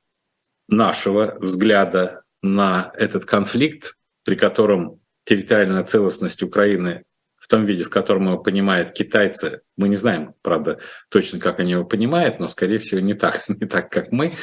[0.68, 7.04] нашего взгляда на этот конфликт, при котором территориальная целостность Украины
[7.38, 11.74] в том виде, в котором его понимают китайцы, мы не знаем, правда, точно, как они
[11.74, 14.36] его понимают, но, скорее всего, не так, не так как мы,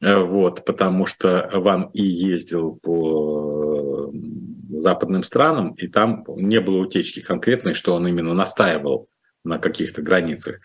[0.00, 4.12] э, вот, потому что Ван И ездил по
[4.80, 9.08] западным странам, и там не было утечки конкретной, что он именно настаивал
[9.44, 10.60] на каких-то границах.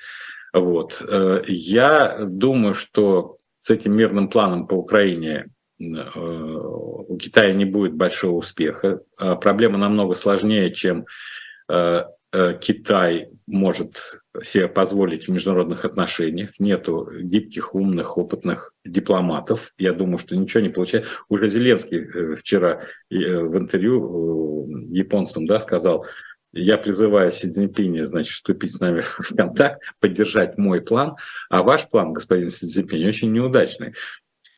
[0.54, 1.02] Вот.
[1.08, 7.94] Э, я думаю, что с этим мирным планом по Украине э, у Китая не будет
[7.94, 9.02] большого успеха.
[9.18, 11.06] А проблема намного сложнее, чем
[11.70, 12.04] э,
[12.60, 16.60] Китай может себе позволить в международных отношениях.
[16.60, 19.74] Нету гибких, умных, опытных дипломатов.
[19.78, 21.12] Я думаю, что ничего не получается.
[21.30, 26.06] Уже Зеленский вчера в интервью японцам да, сказал,
[26.54, 31.16] я призываю Си Цзиньпиня, значит, вступить с нами в контакт, поддержать мой план,
[31.50, 33.94] а ваш план, господин Си Цзиньпинь, очень неудачный.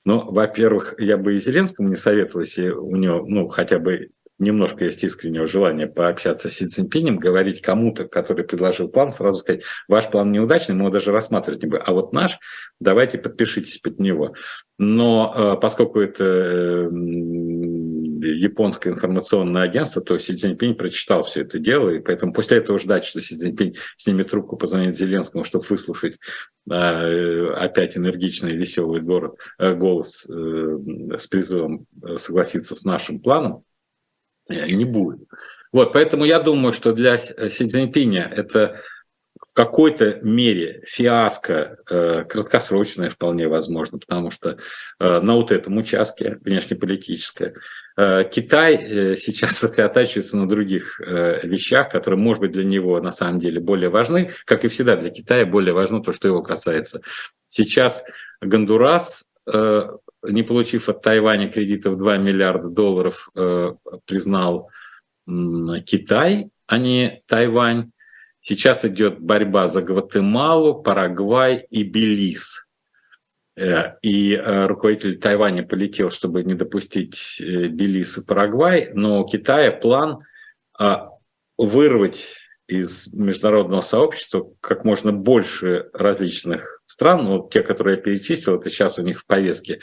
[0.05, 4.09] Но, во-первых, я бы и Зеленскому не советовал, если у него, ну, хотя бы
[4.39, 9.63] немножко есть искреннего желания пообщаться с Си Цзиньпинем, говорить кому-то, который предложил план, сразу сказать,
[9.87, 12.39] ваш план неудачный, мы его даже рассматривать не будем, а вот наш,
[12.79, 14.33] давайте подпишитесь под него.
[14.77, 16.89] Но э, поскольку это э,
[18.21, 23.05] японское информационное агентство, то Си Цзиньпинь прочитал все это дело, и поэтому после этого ждать,
[23.05, 26.19] что Си Цзиньпинь снимет трубку, позвонит Зеленскому, чтобы выслушать
[26.69, 30.77] э, опять энергичный веселый город, э, голос э,
[31.17, 33.63] с призывом согласиться с нашим планом,
[34.49, 35.19] не будет.
[35.71, 38.81] Вот, поэтому я думаю, что для Си Цзиньпиня это
[39.59, 44.57] какой-то мере фиаско э, краткосрочное вполне возможно, потому что
[44.99, 47.55] э, на вот этом участке внешнеполитическое
[47.97, 53.11] э, Китай э, сейчас сосредотачивается на других э, вещах, которые, может быть, для него на
[53.11, 57.01] самом деле более важны, как и всегда для Китая более важно то, что его касается.
[57.45, 58.05] Сейчас
[58.39, 59.83] Гондурас, э,
[60.23, 63.73] не получив от Тайваня кредитов 2 миллиарда долларов, э,
[64.05, 64.69] признал
[65.85, 67.91] Китай, а не Тайвань.
[68.39, 72.65] Сейчас идет борьба за Гватемалу, Парагвай и Белиз.
[73.59, 79.25] Э, и э, руководитель Тайваня полетел, чтобы не допустить э, Белиз и Парагвай, но у
[79.25, 80.19] Китая план
[81.57, 88.69] вырвать из международного сообщества как можно больше различных стран, ну, те, которые я перечислил, это
[88.69, 89.81] сейчас у них в повестке,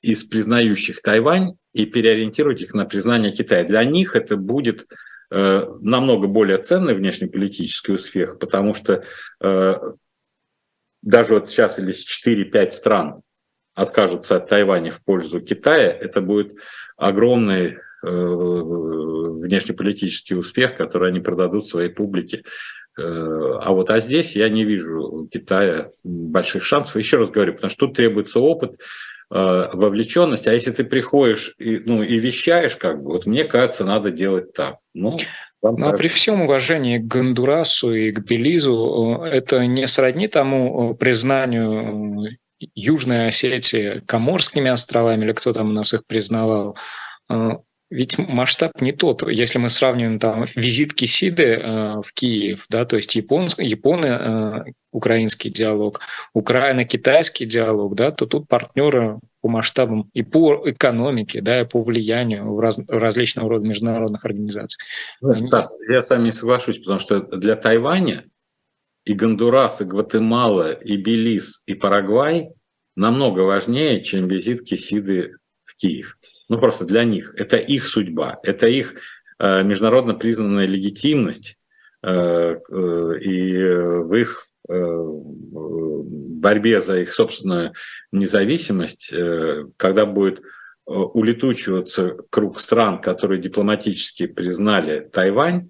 [0.00, 3.64] из признающих Тайвань и переориентировать их на признание Китая.
[3.64, 4.86] Для них это будет
[5.30, 9.04] намного более ценный внешнеполитический успех, потому что
[9.40, 9.74] э,
[11.02, 13.22] даже вот сейчас или 4-5 стран
[13.74, 16.56] откажутся от Тайваня в пользу Китая, это будет
[16.96, 22.44] огромный э, внешнеполитический успех, который они продадут своей публике.
[22.96, 26.94] А вот а здесь я не вижу у Китая больших шансов.
[26.94, 28.80] Еще раз говорю, потому что тут требуется опыт,
[29.30, 30.46] вовлеченность.
[30.46, 34.52] А если ты приходишь и, ну, и вещаешь, как бы, вот мне кажется, надо делать
[34.52, 34.76] так.
[34.94, 35.18] Ну,
[35.72, 40.94] но при всем уважении к Гондурасу и к Белизу, э, это не сродни тому э,
[40.94, 42.36] признанию э,
[42.74, 46.76] Южной Осетии Коморскими островами, или кто там у нас их признавал.
[47.94, 49.22] Ведь масштаб не тот.
[49.30, 51.60] Если мы сравниваем там визит Кисиды
[52.02, 56.00] в Киев, да, то есть японск, японо украинский диалог,
[56.32, 62.52] Украино-китайский диалог, да, то тут партнеры по масштабам и по экономике, да, и по влиянию
[62.52, 64.82] в, раз, различного рода международных организаций.
[65.22, 65.46] Они...
[65.46, 68.24] Стас, я с вами не соглашусь, потому что для Тайваня
[69.04, 72.48] и Гондурас, и Гватемала, и Белиз, и Парагвай
[72.96, 76.18] намного важнее, чем визит Кисиды в Киев.
[76.48, 77.34] Ну, просто для них.
[77.36, 78.94] Это их судьба, это их
[79.38, 81.56] э, международно признанная легитимность,
[82.02, 87.74] э, э, и в их борьбе за их собственную
[88.12, 89.14] независимость,
[89.76, 90.40] когда будет
[90.86, 95.68] улетучиваться круг стран, которые дипломатически признали Тайвань,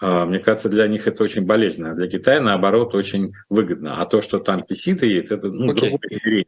[0.00, 1.94] мне кажется, для них это очень болезненно.
[1.94, 4.02] Для Китая, наоборот, очень выгодно.
[4.02, 5.90] А то, что там киситы едет, это ну, okay.
[5.90, 6.46] другое измерение.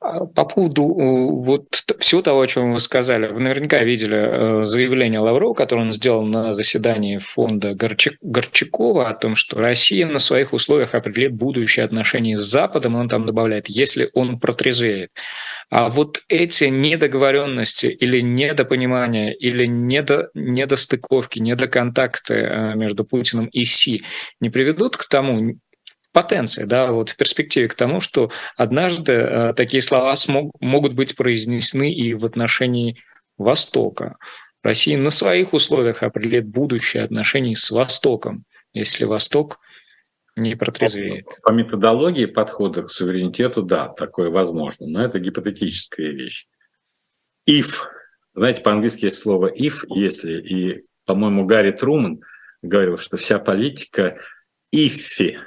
[0.00, 1.66] А по поводу вот
[1.98, 6.24] всего того, о чем вы сказали, вы наверняка видели э, заявление Лаврова, которое он сделал
[6.24, 12.42] на заседании фонда Горчакова о том, что Россия на своих условиях определит будущее отношения с
[12.42, 15.10] Западом, и он там добавляет, если он протрезвеет.
[15.70, 24.04] А вот эти недоговоренности или недопонимания, или недо, недостыковки, недоконтакты э, между Путиным и Си
[24.40, 25.58] не приведут к тому,
[26.18, 31.14] потенция, да, вот в перспективе к тому, что однажды э, такие слова смог, могут быть
[31.14, 32.96] произнесены и в отношении
[33.36, 34.16] Востока.
[34.64, 39.60] Россия на своих условиях определит будущее отношений с Востоком, если Восток
[40.34, 41.26] не протрезвеет.
[41.44, 46.48] По методологии подхода к суверенитету, да, такое возможно, но это гипотетическая вещь.
[47.48, 47.86] If,
[48.34, 52.22] знаете, по-английски есть слово if, если, и, по-моему, Гарри Труман
[52.60, 54.18] говорил, что вся политика
[54.72, 55.38] ифи,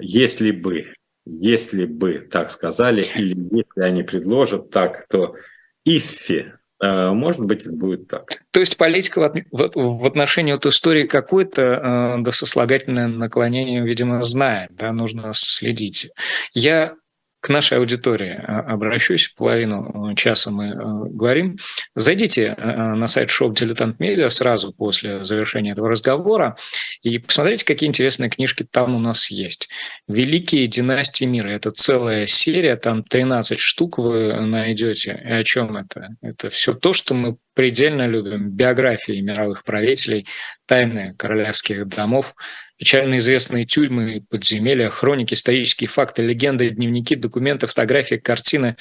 [0.00, 0.94] если бы,
[1.26, 5.36] если бы так сказали, или если они предложат так, то
[5.84, 8.42] ифи э, может быть, будет так.
[8.50, 14.92] То есть политика в отношении вот истории какой-то э, до сослагательное наклонение, видимо, знает, да,
[14.92, 16.10] нужно следить.
[16.54, 16.94] Я
[17.40, 20.74] к нашей аудитории а, обращусь, половину э, часа мы э,
[21.10, 21.56] говорим.
[21.94, 26.56] Зайдите э, на сайт шоу «Дилетант Медиа» сразу после завершения этого разговора
[27.02, 29.68] и посмотрите, какие интересные книжки там у нас есть.
[30.08, 35.20] «Великие династии мира»— это целая серия, там 13 штук вы найдете.
[35.24, 36.16] И о чем это?
[36.22, 38.50] Это все то, что мы предельно любим.
[38.50, 40.26] Биографии мировых правителей,
[40.66, 42.34] тайны королевских домов—
[42.78, 48.76] печально известные тюрьмы, подземелья, хроники, исторические факты, легенды, дневники, документы, фотографии, картины,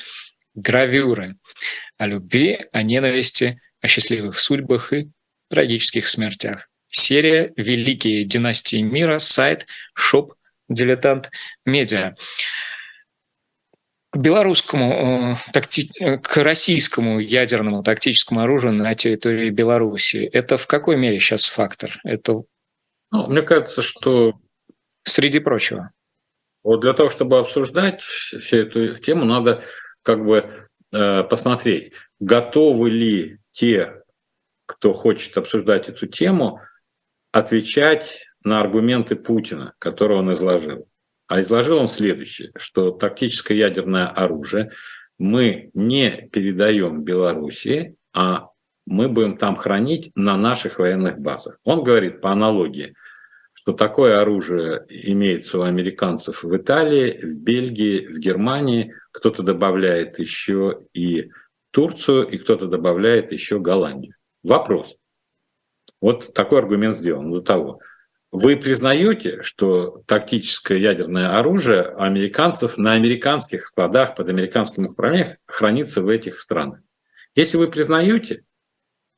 [0.54, 1.36] гравюры
[1.98, 5.10] о любви, о ненависти, о счастливых судьбах и
[5.50, 6.70] трагических смертях.
[6.90, 10.36] Серия «Великие династии мира», сайт шоп
[10.70, 11.32] «Дилетант
[11.66, 12.16] Медиа».
[14.12, 15.92] К белорусскому, э, такти...
[16.00, 20.30] Э, к российскому ядерному тактическому оружию на территории Беларуси.
[20.32, 22.00] Это в какой мере сейчас фактор?
[22.06, 22.44] Это
[23.12, 24.34] ну, мне кажется, что...
[25.04, 25.92] Среди прочего.
[26.64, 29.64] Вот для того, чтобы обсуждать всю эту тему, надо
[30.04, 34.02] как бы э, посмотреть, готовы ли те,
[34.66, 36.62] кто хочет обсуждать эту тему,
[37.32, 40.88] отвечать на аргументы Путина, которые он изложил.
[41.28, 44.72] А изложил он следующее, что тактическое ядерное оружие
[45.18, 48.50] мы не передаем Белоруссии, а
[48.88, 51.60] мы будем там хранить на наших военных базах.
[51.64, 52.96] Он говорит по аналогии,
[53.54, 58.94] что такое оружие имеется у американцев в Италии, в Бельгии, в Германии.
[59.12, 61.32] Кто-то добавляет еще и
[61.72, 64.16] Турцию, и кто-то добавляет еще Голландию.
[64.42, 64.96] Вопрос.
[66.00, 67.80] Вот такой аргумент сделан до того.
[68.32, 76.08] Вы признаете, что тактическое ядерное оружие американцев на американских складах под американским управлением хранится в
[76.08, 76.80] этих странах?
[77.36, 78.44] Если вы признаете,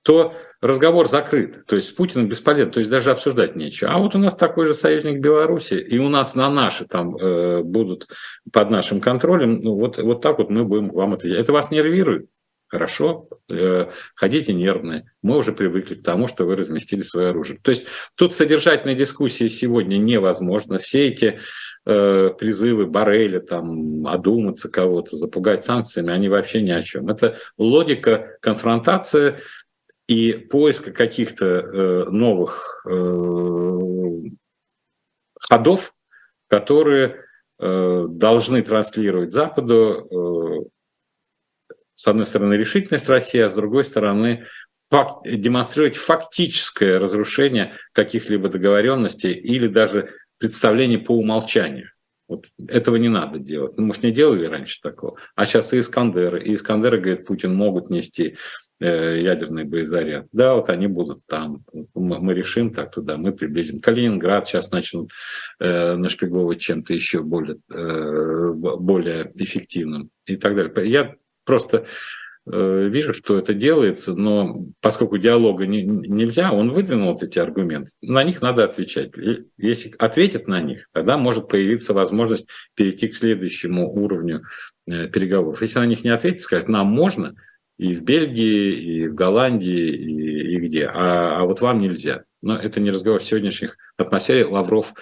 [0.04, 1.66] то разговор закрыт.
[1.66, 3.92] То есть с Путиным бесполезно, то есть даже обсуждать нечего.
[3.92, 7.62] А вот у нас такой же союзник Беларуси, и у нас на наши там э,
[7.64, 8.08] будут
[8.52, 11.40] под нашим контролем, ну вот, вот так вот мы будем вам отвечать.
[11.40, 12.30] Это вас нервирует?
[12.70, 15.12] Хорошо, э, ходите нервные.
[15.24, 17.60] Мы уже привыкли к тому, что вы разместили свое оружие.
[17.64, 20.78] То есть тут содержательной дискуссии сегодня невозможно.
[20.78, 21.40] Все эти
[21.88, 27.10] э, призывы Барреля, там, одуматься кого-то, запугать санкциями, они вообще ни о чем.
[27.10, 29.40] Это логика конфронтации
[30.10, 33.80] и поиска каких-то э, новых э,
[35.40, 35.94] ходов,
[36.48, 37.26] которые
[37.60, 40.72] э, должны транслировать Западу,
[41.94, 44.48] с одной стороны, решительность России, а с другой стороны,
[44.90, 51.92] факт, демонстрировать фактическое разрушение каких-либо договоренностей или даже представлений по умолчанию.
[52.30, 53.76] Вот этого не надо делать.
[53.78, 55.18] Ну, может, не делали раньше такого.
[55.36, 56.44] А сейчас и Искандеры.
[56.44, 58.38] И Искандеры, говорит, Путин могут нести
[58.80, 60.28] э, ядерный боезаряд.
[60.32, 61.66] Да, вот они будут там.
[61.96, 63.80] Мы, решим так туда, мы приблизим.
[63.80, 65.12] Калининград сейчас начнут
[65.60, 70.88] э, нашпиговывать чем-то еще более, э, более эффективным и так далее.
[70.88, 71.16] Я
[71.46, 71.88] просто
[72.52, 77.92] вижу, что это делается, но поскольку диалога не, нельзя, он выдвинул вот эти аргументы.
[78.02, 79.12] На них надо отвечать.
[79.58, 84.44] Если ответит на них, тогда может появиться возможность перейти к следующему уровню
[84.88, 85.62] э, переговоров.
[85.62, 87.36] Если на них не ответит, сказать, нам можно
[87.78, 92.26] и в Бельгии, и в Голландии, и, и где, а, а вот вам нельзя.
[92.42, 94.46] Но это не разговор сегодняшних атмосфере.
[94.46, 94.94] Лавров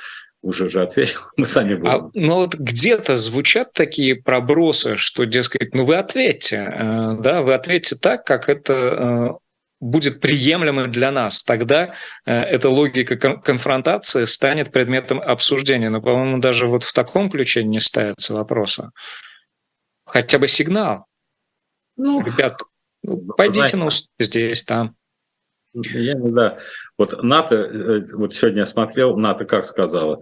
[0.47, 1.91] уже же ответил, мы сами будем.
[1.91, 7.53] А, ну вот где-то звучат такие пробросы, что, дескать, ну вы ответьте, э, да, вы
[7.53, 9.29] ответьте так, как это э,
[9.79, 11.43] будет приемлемо для нас.
[11.43, 11.95] Тогда
[12.25, 15.89] э, эта логика конфронтации станет предметом обсуждения.
[15.89, 18.91] Но, по-моему, даже вот в таком ключе не ставится вопроса.
[20.05, 21.05] Хотя бы сигнал.
[21.97, 22.61] Ну, Ребят,
[23.03, 24.95] ну, пойдите знаете, на здесь, там.
[25.73, 26.57] Я знаю.
[26.97, 30.21] Вот НАТО, э, вот сегодня я смотрел, НАТО как сказала,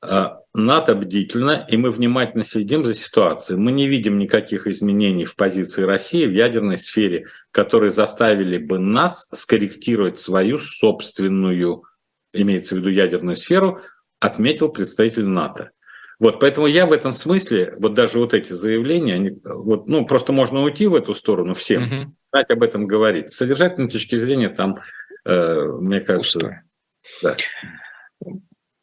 [0.00, 3.58] «А, НАТО бдительно, и мы внимательно следим за ситуацией.
[3.58, 9.28] Мы не видим никаких изменений в позиции России в ядерной сфере, которые заставили бы нас
[9.32, 11.84] скорректировать свою собственную,
[12.32, 13.80] имеется в виду ядерную сферу,
[14.20, 15.70] отметил представитель НАТО.
[16.18, 20.32] Вот, поэтому я в этом смысле, вот даже вот эти заявления, они, вот, ну, просто
[20.32, 22.14] можно уйти в эту сторону всем, угу.
[22.30, 23.30] знать об этом говорить.
[23.30, 24.78] С содержательной точки зрения там
[25.26, 26.62] мне кажется...
[27.22, 27.36] Да.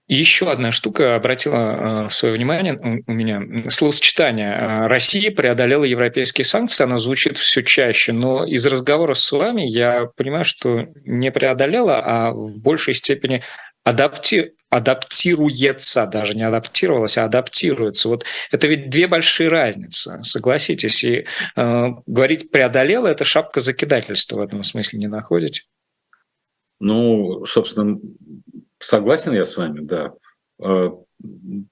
[0.07, 2.77] Еще одна штука обратила э, свое внимание
[3.07, 3.69] у меня.
[3.69, 9.61] Словосочетание э, «Россия преодолела европейские санкции», оно звучит все чаще, но из разговора с вами
[9.61, 13.43] я понимаю, что не преодолела, а в большей степени
[13.85, 18.09] адапти адаптируется, даже не адаптировалась, а адаптируется.
[18.09, 21.03] Вот это ведь две большие разницы, согласитесь.
[21.05, 21.25] И
[21.55, 25.61] э, говорить преодолела это шапка закидательства в этом смысле не находите?
[26.83, 27.97] Ну, собственно,
[28.77, 30.13] согласен я с вами, да.
[30.59, 30.89] Э,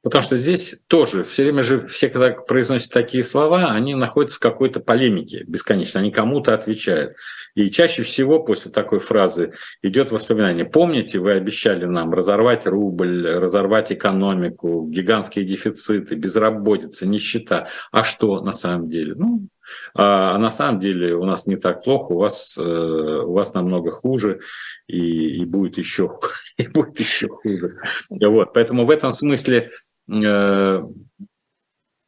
[0.01, 4.39] Потому что здесь тоже все время же все, когда произносят такие слова, они находятся в
[4.39, 7.16] какой-то полемике бесконечно, они кому-то отвечают.
[7.53, 9.51] И чаще всего после такой фразы
[9.82, 10.64] идет воспоминание.
[10.64, 17.68] Помните, вы обещали нам разорвать рубль, разорвать экономику, гигантские дефициты, безработица, нищета.
[17.91, 19.16] А что на самом деле?
[19.16, 19.47] Ну,
[19.93, 23.53] а, а на самом деле у нас не так плохо, у вас, э, у вас
[23.53, 24.41] намного хуже
[24.88, 26.20] и, и, будет еще,
[26.57, 27.78] и будет еще хуже.
[28.09, 29.72] Вот, поэтому в этом смысле,
[30.12, 30.84] э,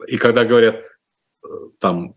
[0.08, 1.48] и когда говорят, э,
[1.80, 2.16] там,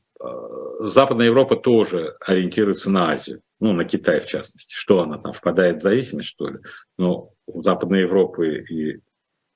[0.81, 4.75] Западная Европа тоже ориентируется на Азию, ну, на Китай в частности.
[4.75, 6.59] Что она там, впадает в зависимость, что ли?
[6.99, 9.01] Но у Западной Европы и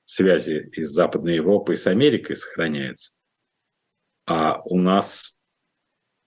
[0.05, 3.13] связи из Западной Европы и с Америкой сохраняются.
[4.25, 5.37] А у нас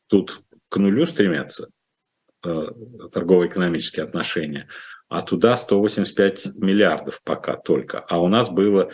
[0.08, 1.68] тут к нулю стремятся
[2.44, 2.66] э,
[3.12, 4.68] торгово-экономические отношения,
[5.08, 8.00] а туда 185 миллиардов пока только.
[8.00, 8.90] А у нас было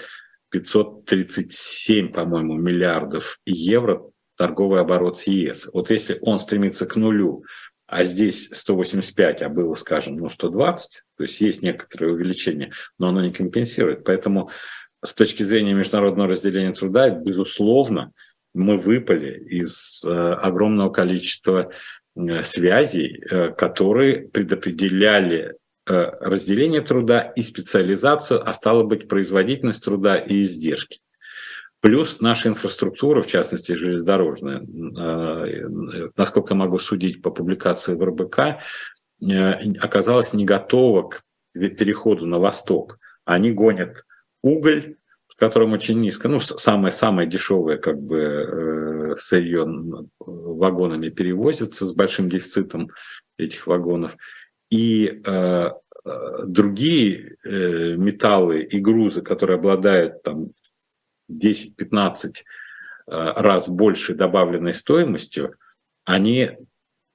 [0.50, 4.02] 537, по-моему, миллиардов евро
[4.36, 5.68] торговый оборот с ЕС.
[5.72, 7.44] Вот если он стремится к нулю,
[7.86, 13.20] а здесь 185, а было, скажем, ну, 120, то есть есть некоторое увеличение, но оно
[13.20, 14.04] не компенсирует.
[14.04, 14.50] Поэтому
[15.04, 18.12] с точки зрения международного разделения труда, безусловно,
[18.55, 21.70] мы выпали из э, огромного количества
[22.16, 30.42] э, связей, э, которые предопределяли разделение труда и специализацию, а стало быть, производительность труда и
[30.42, 31.01] издержки.
[31.80, 34.61] Плюс наша инфраструктура, в частности железнодорожная,
[36.16, 38.62] насколько могу судить по публикации в РБК,
[39.80, 41.24] оказалась не готова к
[41.55, 43.01] переходу на восток.
[43.24, 44.05] Они гонят
[44.42, 44.96] уголь,
[45.41, 49.66] котором очень низко, ну, самое-самое дешевое как бы э, сырье
[50.18, 52.91] вагонами перевозится с большим дефицитом
[53.38, 54.16] этих вагонов.
[54.70, 55.72] И э, э
[56.45, 60.51] другие э, металлы и грузы, которые обладают там
[61.30, 61.72] 10-15
[62.28, 62.41] э,
[63.07, 65.55] раз больше добавленной стоимостью,
[66.05, 66.51] они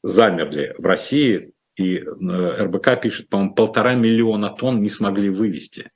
[0.04, 5.92] замерли в России, и РБК пишет, по-моему, полтора миллиона тонн не смогли вывести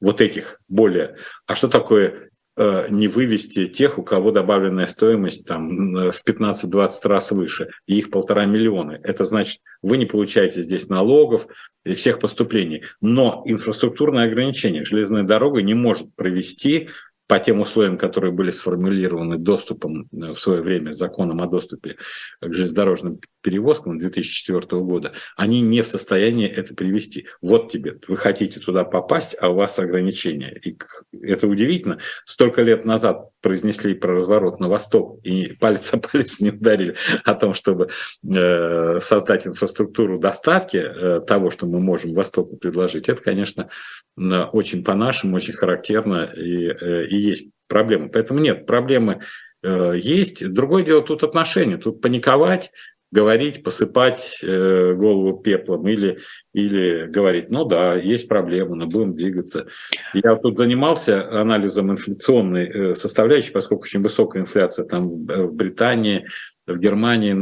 [0.00, 1.16] вот этих более.
[1.46, 7.32] А что такое э, не вывести тех, у кого добавленная стоимость там в 15-20 раз
[7.32, 8.98] выше, и их полтора миллиона.
[9.02, 11.46] Это значит, вы не получаете здесь налогов
[11.84, 12.82] и всех поступлений.
[13.00, 16.88] Но инфраструктурное ограничение железная дорога не может провести
[17.28, 21.96] по тем условиям, которые были сформулированы доступом э, в свое время законом о доступе
[22.40, 27.26] к железнодорожным перевозкам 2004 года, они не в состоянии это привести.
[27.42, 30.58] Вот тебе, вы хотите туда попасть, а у вас ограничения.
[30.64, 30.76] И
[31.22, 31.98] это удивительно.
[32.24, 37.34] Столько лет назад произнесли про разворот на восток и палец о палец не ударили о
[37.34, 37.88] том, чтобы
[38.26, 43.08] э, создать инфраструктуру доставки э, того, что мы можем Востоку предложить.
[43.08, 43.68] Это, конечно,
[44.16, 46.70] очень по-нашему, очень характерно и,
[47.08, 48.08] и есть проблема.
[48.08, 49.20] Поэтому нет, проблемы
[49.62, 50.48] э, есть.
[50.52, 51.76] Другое дело тут отношения.
[51.76, 52.72] Тут паниковать,
[53.10, 56.18] говорить, посыпать э, голову пеплом или,
[56.52, 59.66] или говорить, ну да, есть проблема, но будем двигаться.
[60.12, 66.26] Я тут занимался анализом инфляционной э, составляющей, поскольку очень высокая инфляция там в Британии,
[66.66, 67.32] в Германии,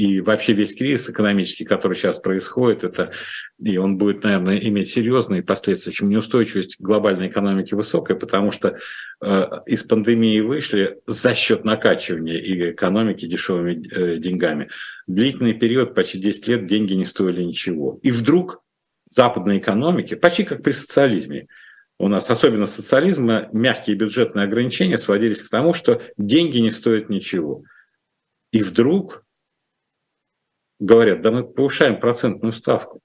[0.00, 3.12] и вообще весь кризис экономический, который сейчас происходит, это,
[3.62, 5.92] и он будет, наверное, иметь серьезные последствия.
[5.92, 8.78] Чем неустойчивость глобальной экономики высокая, потому что
[9.20, 14.70] э, из пандемии вышли за счет накачивания и экономики дешевыми э, деньгами.
[15.06, 18.00] Длительный период, почти 10 лет, деньги не стоили ничего.
[18.02, 18.62] И вдруг
[19.10, 21.46] западной экономики, почти как при социализме,
[21.98, 27.64] у нас, особенно социализма, мягкие бюджетные ограничения сводились к тому, что деньги не стоят ничего.
[28.50, 29.26] И вдруг
[30.80, 33.00] говорят, да мы повышаем процентную ставку,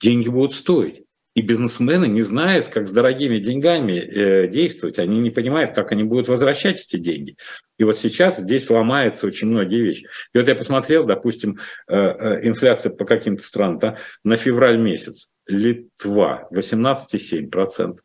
[0.00, 1.02] деньги будут стоить.
[1.34, 4.98] И бизнесмены не знают, как с дорогими деньгами э, действовать.
[4.98, 7.36] Они не понимают, как они будут возвращать эти деньги.
[7.78, 10.06] И вот сейчас здесь ломаются очень многие вещи.
[10.32, 11.58] И вот я посмотрел, допустим,
[11.88, 15.28] э, э, инфляция по каким-то странам да, на февраль месяц.
[15.46, 17.98] Литва 18,7%.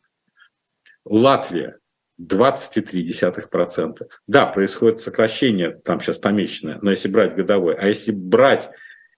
[1.06, 1.78] Латвия
[2.20, 3.96] 20,3%.
[4.26, 7.76] Да, происходит сокращение, там сейчас помеченное, но если брать годовой.
[7.76, 8.70] А если брать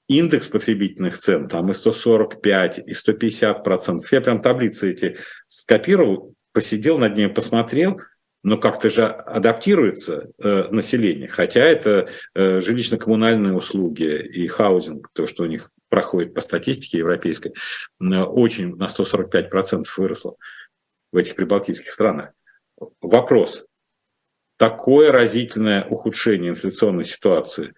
[0.08, 4.12] индекс потребительных цен, там и 145, и 150 процентов.
[4.12, 8.00] Я прям таблицы эти скопировал, посидел над ней, посмотрел,
[8.42, 15.44] но как-то же адаптируется э, население, хотя это э, жилищно-коммунальные услуги и хаузинг, то, что
[15.44, 17.54] у них проходит по статистике европейской,
[18.00, 20.36] э, очень на 145% выросло
[21.10, 22.32] в этих прибалтийских странах.
[23.00, 23.64] Вопрос.
[24.58, 27.72] Такое разительное ухудшение инфляционной ситуации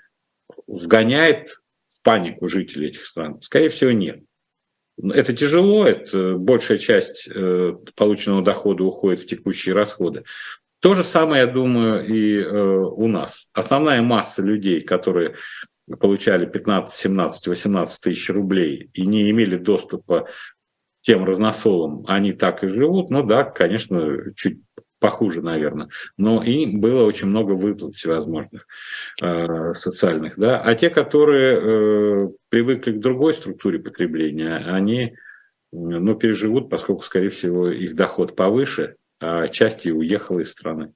[0.67, 1.61] вгоняет
[2.07, 3.41] панику жителей этих стран?
[3.41, 4.21] Скорее всего, нет.
[5.03, 10.23] Это тяжело, это большая часть э, полученного дохода уходит в текущие расходы.
[10.81, 13.49] То же самое, я думаю, и э, у нас.
[13.53, 15.35] Основная масса людей, которые
[15.99, 20.29] получали 15, 17, 18 тысяч рублей и не имели доступа
[20.99, 23.11] к тем разносолам, они так и живут.
[23.11, 24.61] Ну да, конечно, чуть
[25.07, 25.89] похуже, наверное.
[26.17, 28.67] Но и было очень много выплат всевозможных
[29.23, 30.37] э, социальных.
[30.37, 30.61] Да?
[30.61, 35.15] А те, которые э, привыкли к другой структуре потребления, они
[35.71, 40.93] ну, переживут, поскольку, скорее всего, их доход повыше, а часть и уехала из страны.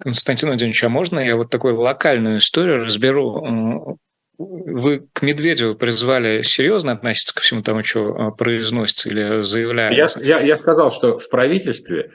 [0.00, 3.98] Константин Владимирович, а можно я вот такую локальную историю разберу?
[4.38, 10.22] Вы к Медведеву призвали серьезно относиться ко всему тому, что э, произносится или заявляется?
[10.22, 12.12] Я, я, я сказал, что в правительстве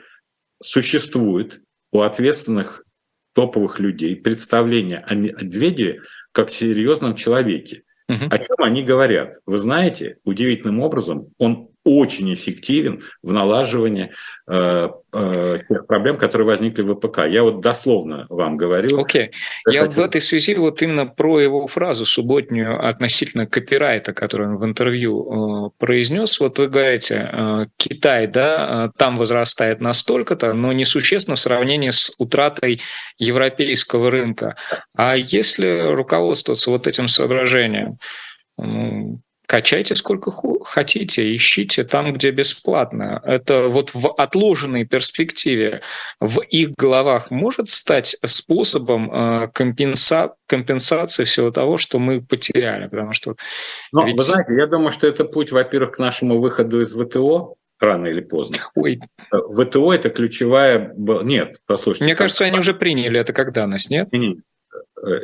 [0.64, 1.60] существует
[1.92, 2.84] у ответственных
[3.34, 6.02] топовых людей представление о Медведеве
[6.32, 7.82] как серьезном человеке.
[8.08, 8.26] Угу.
[8.30, 9.36] О чем они говорят?
[9.46, 14.12] Вы знаете, удивительным образом он очень эффективен в налаживании
[14.48, 17.26] э, э, тех проблем, которые возникли в ВПК.
[17.28, 19.00] Я вот дословно вам говорю.
[19.00, 19.26] Окей.
[19.26, 19.72] Okay.
[19.72, 19.92] Я хочу...
[19.92, 25.66] в этой связи вот именно про его фразу субботнюю относительно копирайта, которую он в интервью
[25.66, 26.40] э, произнес.
[26.40, 32.14] Вот вы говорите, э, Китай, да, э, там возрастает настолько-то, но несущественно в сравнении с
[32.18, 32.80] утратой
[33.18, 34.56] европейского рынка.
[34.96, 37.98] А если руководствоваться вот этим соображением,
[39.46, 40.32] качайте сколько
[40.64, 43.20] хотите, ищите там, где бесплатно.
[43.24, 45.82] Это вот в отложенной перспективе
[46.20, 53.12] в их головах может стать способом э, компенса компенсации всего того, что мы потеряли, потому
[53.12, 53.36] что...
[53.92, 54.16] Но, ведь...
[54.16, 58.20] вы знаете, я думаю, что это путь, во-первых, к нашему выходу из ВТО, рано или
[58.20, 58.58] поздно.
[58.74, 59.00] Ой.
[59.32, 60.92] Э, ВТО это ключевая...
[60.96, 62.04] Нет, послушайте.
[62.04, 64.08] Мне кажется, они уже приняли это как данность, нет?
[64.12, 64.38] Нет,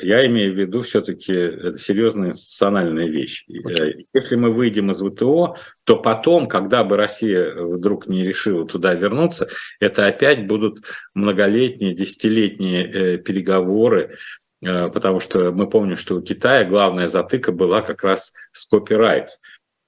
[0.03, 3.47] я имею в виду все-таки это серьезная институциональная вещь.
[3.49, 3.91] Okay.
[3.91, 8.95] Э, если мы выйдем из ВТО, то потом, когда бы Россия вдруг не решила туда
[8.95, 10.83] вернуться, это опять будут
[11.15, 14.17] многолетние, десятилетние э, переговоры,
[14.61, 19.41] потому что мы помним, что у Китая главная затыка была как раз с копирайт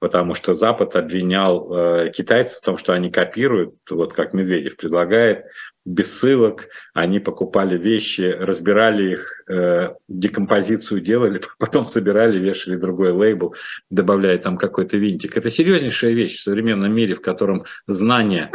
[0.03, 5.45] потому что Запад обвинял э, китайцев в том, что они копируют, вот как Медведев предлагает,
[5.85, 13.55] без ссылок, они покупали вещи, разбирали их, э, декомпозицию делали, потом собирали, вешали другой лейбл,
[13.91, 15.37] добавляя там какой-то винтик.
[15.37, 18.51] Это серьезнейшая вещь в современном мире, в котором знание,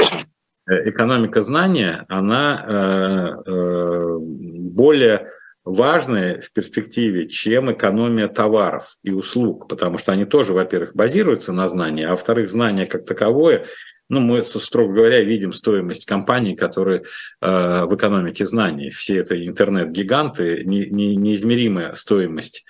[0.69, 5.29] э, экономика знания, она э, э, более
[5.67, 11.67] важные в перспективе, чем экономия товаров и услуг, потому что они тоже, во-первых, базируются на
[11.67, 13.65] знании, а во-вторых, знание как таковое,
[14.09, 17.03] ну, мы, строго говоря, видим стоимость компаний, которые
[17.41, 18.89] э, в экономике знаний.
[18.89, 22.63] Все это интернет-гиганты, не, не, неизмеримая стоимость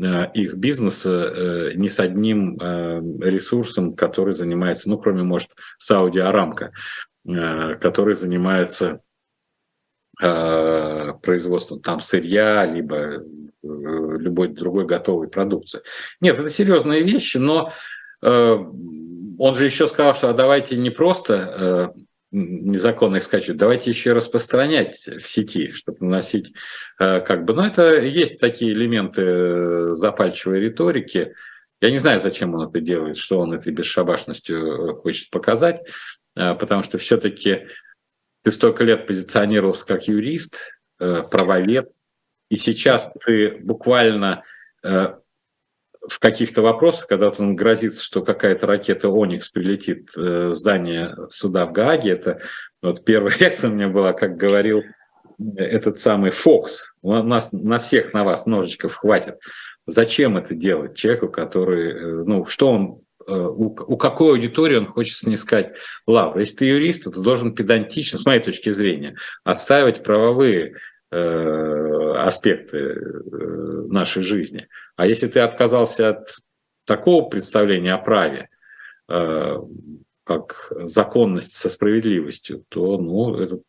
[0.00, 6.20] э, их бизнеса э, ни с одним э, ресурсом, который занимается, ну, кроме, может, Сауди
[6.20, 6.72] Арамка,
[7.28, 9.02] э, который занимается
[10.18, 13.20] производством там сырья, либо э,
[13.62, 15.80] любой другой готовой продукции.
[16.20, 17.72] Нет, это серьезные вещи, но
[18.22, 18.56] э,
[19.38, 21.94] он же еще сказал, что а давайте не просто
[22.30, 26.52] незаконно их скачивать, давайте еще распространять в сети, чтобы наносить
[26.98, 27.54] как бы...
[27.54, 31.34] Но это есть такие элементы запальчивой риторики.
[31.80, 35.80] Я не знаю, зачем он это делает, что он этой бесшабашностью хочет показать,
[36.34, 37.68] потому что все-таки
[38.42, 40.56] ты столько лет позиционировался как юрист,
[41.00, 41.90] э, правовед,
[42.50, 44.44] и сейчас ты буквально
[44.82, 45.14] э,
[46.08, 51.66] в каких-то вопросах, когда он грозится, что какая-то ракета «Оникс» прилетит э, в здание суда
[51.66, 52.40] в Гааге, это
[52.80, 54.82] вот первая реакция у меня была, как говорил
[55.56, 59.38] этот самый Фокс, у нас на всех на вас ножичков хватит.
[59.86, 65.72] Зачем это делать человеку, который, ну, что он у, у какой аудитории он хочет снискать
[66.06, 66.42] лавры.
[66.42, 70.76] Если ты юрист, то ты должен педантично, с моей точки зрения, отстаивать правовые
[71.10, 73.02] э, аспекты э,
[73.88, 74.68] нашей жизни.
[74.96, 76.30] А если ты отказался от
[76.84, 78.48] такого представления о праве,
[79.08, 79.56] э,
[80.24, 83.60] как законность со справедливостью, то ну, это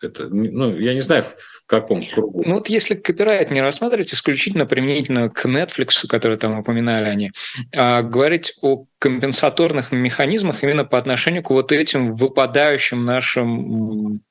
[0.00, 2.42] это, ну, я не знаю, в каком кругу.
[2.46, 7.32] Ну вот если копирайт не рассматривать исключительно применительно к Netflix, который там упоминали они,
[7.74, 14.22] а говорить о компенсаторных механизмах именно по отношению к вот этим выпадающим нашим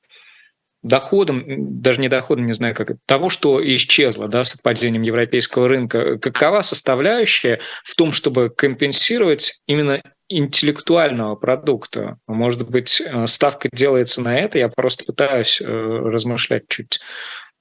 [0.82, 1.44] доходом,
[1.80, 6.62] даже не доходом, не знаю как, того, что исчезло да, с падением европейского рынка, какова
[6.62, 12.18] составляющая в том, чтобы компенсировать именно интеллектуального продукта.
[12.26, 17.00] Может быть, э, ставка делается на это, я просто пытаюсь э, размышлять чуть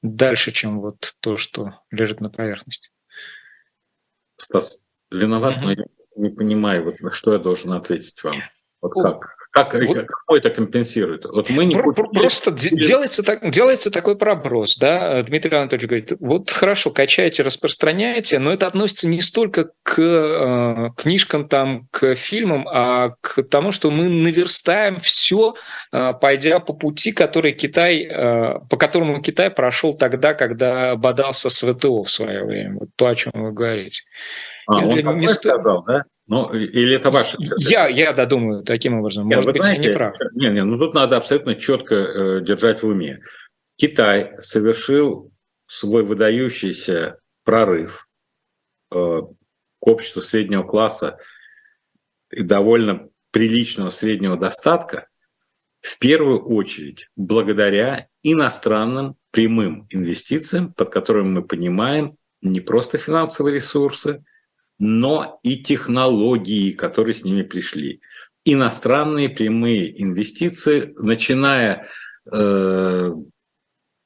[0.01, 2.89] дальше, чем вот то, что лежит на поверхности.
[4.37, 5.61] Стас, виноват, mm-hmm.
[5.61, 5.85] но я
[6.17, 8.35] не понимаю, вот на что я должен ответить вам.
[8.81, 9.36] Вот как?
[9.63, 11.25] Как, вот, как это компенсирует?
[11.25, 12.21] Вот мы не про, будем...
[12.21, 18.51] Просто делается, так, делается такой проброс, да, Дмитрий Анатольевич говорит, вот хорошо, качаете, распространяете, но
[18.51, 24.07] это относится не столько к э, книжкам, там, к фильмам, а к тому, что мы
[24.09, 25.55] наверстаем все,
[25.91, 31.65] э, пойдя по пути, который Китай, э, по которому Китай прошел тогда, когда бодался с
[31.65, 32.75] ВТО в свое время.
[32.79, 34.03] Вот то, о чем вы говорите.
[34.67, 36.03] А, он не, не сказал, да?
[36.27, 37.37] Ну, или это ваше?
[37.57, 39.27] Я, я да, думаю таким образом.
[39.27, 40.15] Нет, Может быть, знаете, я не прав.
[40.33, 43.21] Нет, нет, ну тут надо абсолютно четко э, держать в уме.
[43.77, 45.31] Китай совершил
[45.67, 48.09] свой выдающийся прорыв
[48.91, 51.17] э, к обществу среднего класса
[52.29, 55.07] и довольно приличного среднего достатка
[55.79, 64.25] в первую очередь благодаря иностранным прямым инвестициям, под которыми мы понимаем не просто финансовые ресурсы–
[64.79, 68.01] но и технологии, которые с ними пришли.
[68.45, 71.87] Иностранные прямые инвестиции, начиная,
[72.31, 73.11] э,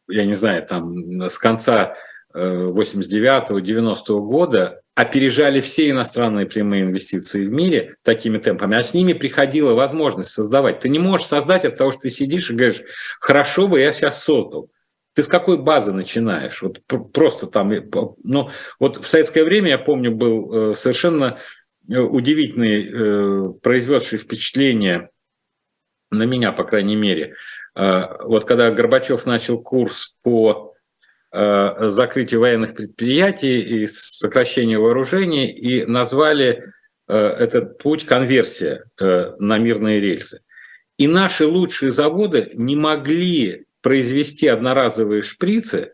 [0.10, 1.96] я не знаю, там с конца
[2.34, 9.14] 89-90 э, года опережали все иностранные прямые инвестиции в мире такими темпами, а с ними
[9.14, 10.80] приходила возможность создавать.
[10.80, 12.84] Ты не можешь создать от того, что ты сидишь и говоришь,
[13.20, 14.70] хорошо бы я сейчас создал.
[15.14, 16.62] Ты с какой базы начинаешь?
[16.62, 16.82] Вот
[17.12, 17.74] просто там,
[18.24, 18.50] ну,
[18.80, 21.38] вот в советское время, я помню, был э, совершенно
[21.90, 25.10] э, удивительный, э, произведший впечатление
[26.12, 27.36] на меня, по крайней мере.
[27.74, 30.74] Вот когда Горбачев начал курс по
[31.32, 36.66] закрытию военных предприятий и сокращению вооружений, и назвали
[37.08, 40.42] этот путь конверсия на мирные рельсы.
[40.98, 45.94] И наши лучшие заводы не могли произвести одноразовые шприцы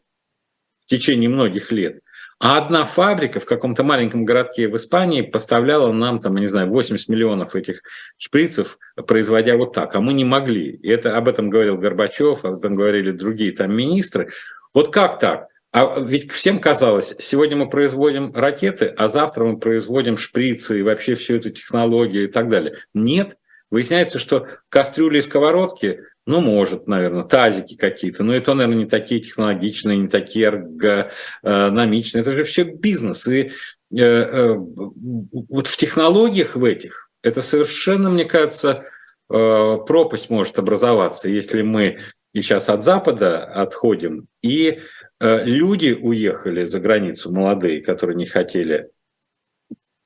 [0.85, 2.01] в течение многих лет,
[2.39, 7.09] а одна фабрика в каком-то маленьком городке в Испании поставляла нам, там, не знаю, 80
[7.09, 7.81] миллионов этих
[8.15, 8.77] шприцев,
[9.07, 9.95] производя вот так.
[9.95, 10.69] А мы не могли.
[10.69, 14.31] И это, об этом говорил Горбачев, об этом говорили другие там министры.
[14.73, 15.47] Вот как так?
[15.71, 21.15] А ведь всем казалось, сегодня мы производим ракеты, а завтра мы производим шприцы и вообще
[21.15, 22.77] всю эту технологию и так далее.
[22.93, 23.37] Нет.
[23.71, 29.21] Выясняется, что кастрюли и сковородки ну, может, наверное, тазики какие-то, но это, наверное, не такие
[29.21, 32.21] технологичные, не такие эргономичные.
[32.21, 33.25] Это же все бизнес.
[33.27, 38.83] И э, э, вот в технологиях в этих это совершенно, мне кажется,
[39.29, 41.99] э, пропасть может образоваться, если мы
[42.33, 44.81] и сейчас от Запада отходим, и
[45.21, 48.89] э, люди уехали за границу, молодые, которые не хотели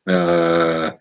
[0.05, 0.91] э,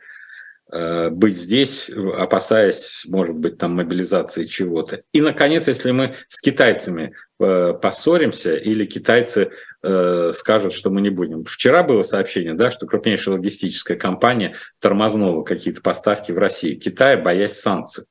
[0.71, 5.03] быть здесь, опасаясь, может быть, там мобилизации чего-то.
[5.13, 9.51] И, наконец, если мы с китайцами э, поссоримся или китайцы
[9.83, 11.45] э, скажут, что мы не будем.
[11.45, 17.59] Вчера было сообщение, да, что крупнейшая логистическая компания тормознула какие-то поставки в Россию, Китая, боясь
[17.59, 18.05] санкций.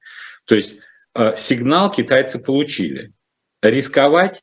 [0.46, 0.78] То есть
[1.36, 3.14] сигнал китайцы получили.
[3.62, 4.42] Рисковать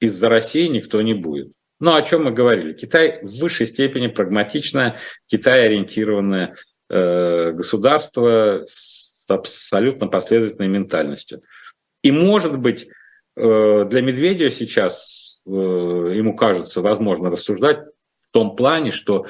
[0.00, 1.52] из-за России никто не будет.
[1.80, 2.72] Ну, о чем мы говорили?
[2.72, 6.56] Китай в высшей степени прагматичная, Китай ориентированная
[6.90, 11.42] Э, государства с абсолютно последовательной ментальностью.
[12.02, 12.88] И, может быть,
[13.36, 17.80] э, для Медведева сейчас, э, ему кажется, возможно рассуждать
[18.16, 19.26] в том плане, что,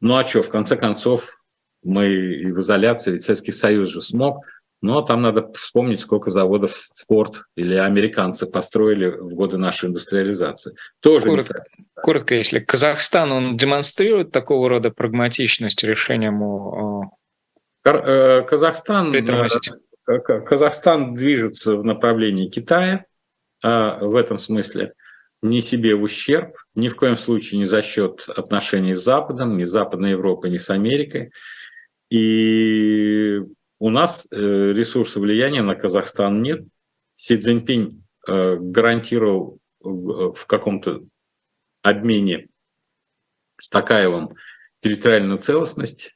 [0.00, 1.42] ну а что, в конце концов,
[1.82, 4.44] мы в изоляции, ведь Советский Союз же смог,
[4.82, 10.74] но там надо вспомнить, сколько заводов Форд или американцы построили в годы нашей индустриализации.
[11.00, 11.62] Тоже коротко,
[11.96, 17.04] коротко, если Казахстан, он демонстрирует такого рода прагматичность решением
[17.84, 23.04] э, Казахстан, э, Казахстан движется в направлении Китая
[23.62, 24.94] а в этом смысле
[25.42, 29.64] не себе в ущерб, ни в коем случае не за счет отношений с Западом, ни
[29.64, 31.30] с Западной Европой, ни с Америкой.
[32.10, 33.40] И
[33.80, 36.64] у нас э, ресурсов влияния на Казахстан нет.
[37.14, 41.00] Си Цзиньпинь э, гарантировал э, в каком-то
[41.82, 42.48] обмене
[43.56, 44.36] с Такаевым
[44.78, 46.14] территориальную целостность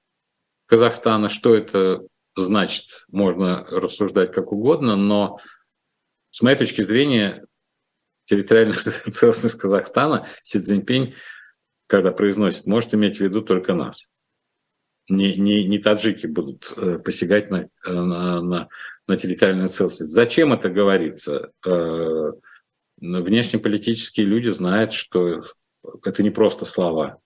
[0.67, 1.31] Казахстана.
[1.31, 2.07] Что это
[2.37, 5.39] значит, можно рассуждать как угодно, но
[6.29, 7.47] с моей точки зрения
[8.25, 8.77] территориальная
[9.11, 11.15] целостность Казахстана Си Цзиньпинь,
[11.87, 14.11] когда произносит, может иметь в виду только нас
[15.09, 18.69] не, не, не таджики будут э, посягать на, на, на,
[19.07, 20.13] на территориальную целостность.
[20.13, 21.51] Зачем это говорится?
[21.67, 22.33] Э,
[22.99, 25.43] внешнеполитические люди знают, что
[26.05, 27.19] это не просто слова.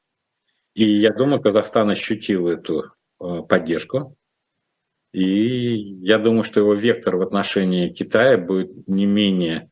[0.74, 4.16] И я думаю, Казахстан ощутил эту э, поддержку.
[5.12, 9.70] И я думаю, что его вектор в отношении Китая будет не менее,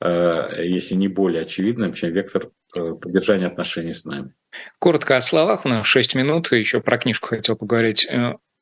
[0.00, 4.34] э, если не более очевидным, чем вектор э, поддержания отношений с нами.
[4.78, 8.06] Коротко о словах, у нас 6 минут, еще про книжку хотел поговорить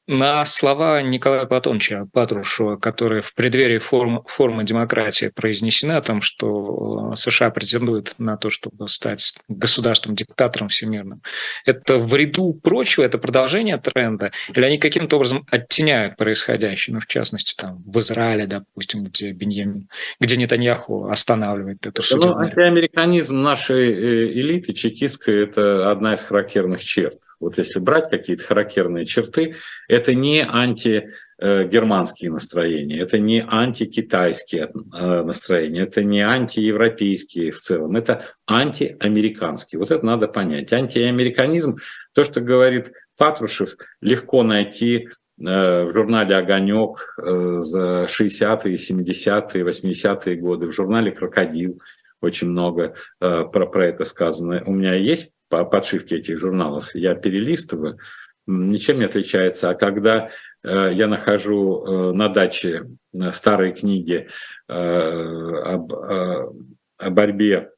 [0.06, 7.12] на слова Николая Платоновича Патрушева, которые в преддверии форум, форума демократии произнесены о том, что
[7.12, 11.22] э, США претендует на то, чтобы стать государством-диктатором всемирным.
[11.64, 17.06] Это в ряду прочего, это продолжение тренда, или они каким-то образом оттеняют происходящее, ну, в
[17.06, 19.88] частности, там, в Израиле, допустим, где Беньямин,
[20.18, 22.28] где Нетаньяху останавливает эту судьбу.
[22.28, 28.44] Ну, антиамериканизм нашей э, элиты чекистской– это одна из характерных черт вот если брать какие-то
[28.44, 29.56] характерные черты,
[29.88, 38.26] это не антигерманские настроения, это не антикитайские э, настроения, это не антиевропейские в целом, это
[38.48, 39.80] антиамериканские.
[39.80, 40.72] Вот это надо понять.
[40.72, 41.78] Антиамериканизм,
[42.14, 50.36] то, что говорит Патрушев, легко найти э, в журнале «Огонек» э, за 60-е, 70-е, 80-е
[50.36, 51.80] годы, в журнале «Крокодил»
[52.22, 54.62] очень много про, про это сказано.
[54.66, 57.98] У меня есть по подшивке этих журналов, я перелистываю,
[58.46, 59.70] ничем не отличается.
[59.70, 60.30] А когда
[60.62, 64.28] э, я нахожу э, на даче э, старые книги
[64.68, 67.70] об, о борьбе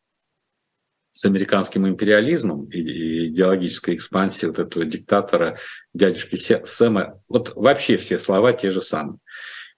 [1.10, 5.58] с американским империализмом и идеологической экспансией вот этого диктатора,
[5.92, 9.18] дядюшки Сэма, вот вообще все слова те же самые.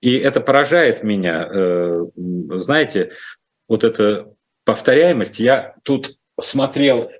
[0.02, 1.48] И это поражает меня.
[2.14, 3.12] Знаете,
[3.68, 4.30] вот эта
[4.66, 5.38] повторяемость.
[5.38, 7.10] Я тут смотрел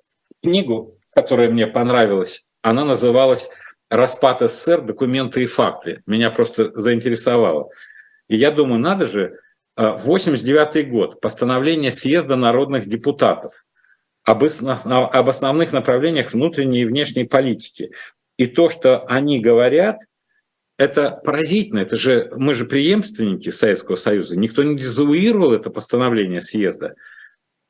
[0.42, 2.47] книгу, которая мне понравилась.
[2.61, 3.49] Она называлась
[3.88, 4.82] «Распад СССР.
[4.82, 6.03] Документы и факты».
[6.07, 7.70] Меня просто заинтересовало.
[8.28, 9.38] И я думаю, надо же,
[9.76, 13.64] 89 а, год, постановление съезда народных депутатов
[14.24, 17.92] об, об основных направлениях внутренней и внешней политики.
[18.36, 20.01] И то, что они говорят,
[20.78, 21.80] это поразительно.
[21.80, 24.36] Это же мы же преемственники Советского Союза.
[24.36, 26.94] Никто не дезавуировал это постановление съезда.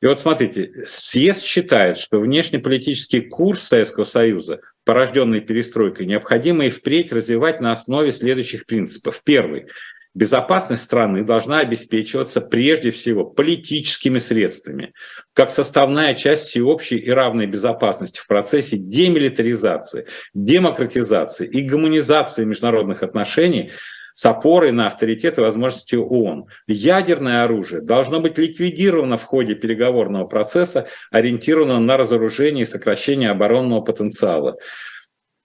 [0.01, 7.11] И вот смотрите, съезд считает, что внешнеполитический курс Советского Союза, порожденный перестройкой, необходимо и впредь
[7.11, 9.21] развивать на основе следующих принципов.
[9.23, 9.67] Первый.
[10.13, 14.93] Безопасность страны должна обеспечиваться прежде всего политическими средствами,
[15.33, 23.71] как составная часть всеобщей и равной безопасности в процессе демилитаризации, демократизации и гуманизации международных отношений–
[24.17, 26.47] с опорой на авторитет и возможности ООН.
[26.65, 33.81] Ядерное оружие должно быть ликвидировано в ходе переговорного процесса, ориентированного на разоружение и сокращение оборонного
[33.81, 34.57] потенциала.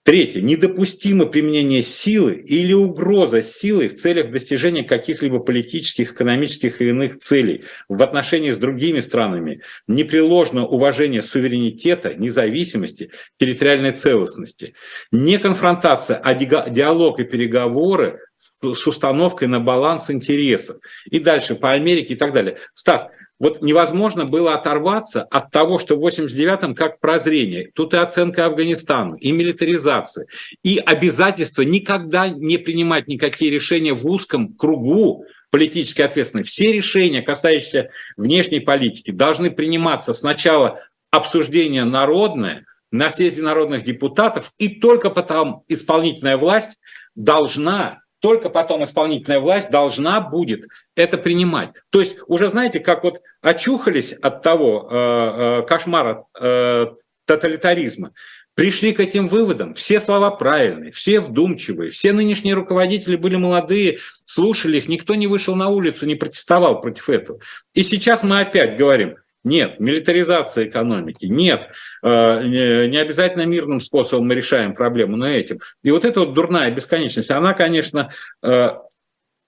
[0.05, 0.41] Третье.
[0.41, 7.67] Недопустимо применение силы или угроза силой в целях достижения каких-либо политических, экономических и иных целей
[7.89, 9.63] в отношении с другими странами.
[9.87, 14.75] Непреложно уважение суверенитета, независимости, территориальной целостности.
[15.13, 20.79] Не конфронтация, а диалог и переговоры с установкой на баланс интересов.
[21.09, 22.59] И дальше по Америке и так далее.
[22.75, 23.07] Стас,
[23.43, 27.73] вот невозможно было оторваться от того, что в 89-м как прозрение.
[27.75, 30.29] Тут и оценка Афганистану, и милитаризация,
[30.63, 36.45] и обязательство никогда не принимать никакие решения в узком кругу политически ответственные.
[36.45, 40.79] Все решения, касающиеся внешней политики, должны приниматься сначала
[41.11, 46.79] обсуждение народное на съезде народных депутатов, и только потом исполнительная власть
[47.17, 51.71] должна только потом исполнительная власть должна будет это принимать.
[51.91, 56.87] То есть уже знаете, как вот очухались от того э, э, кошмара э,
[57.27, 58.13] тоталитаризма,
[58.55, 59.75] пришли к этим выводам.
[59.75, 65.57] Все слова правильные, все вдумчивые, все нынешние руководители были молодые, слушали их, никто не вышел
[65.57, 67.41] на улицу, не протестовал против этого.
[67.75, 71.69] И сейчас мы опять говорим, нет, милитаризация экономики, нет,
[72.03, 75.61] э, не обязательно мирным способом мы решаем проблему, но этим.
[75.83, 78.11] И вот эта вот дурная бесконечность, она, конечно,
[78.43, 78.71] э,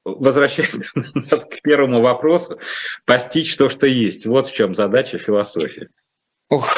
[0.05, 0.75] возвращает
[1.31, 2.59] нас к первому вопросу,
[3.05, 4.27] постичь то, что есть.
[4.27, 5.89] Вот в чем задача философии.
[6.49, 6.69] Ох,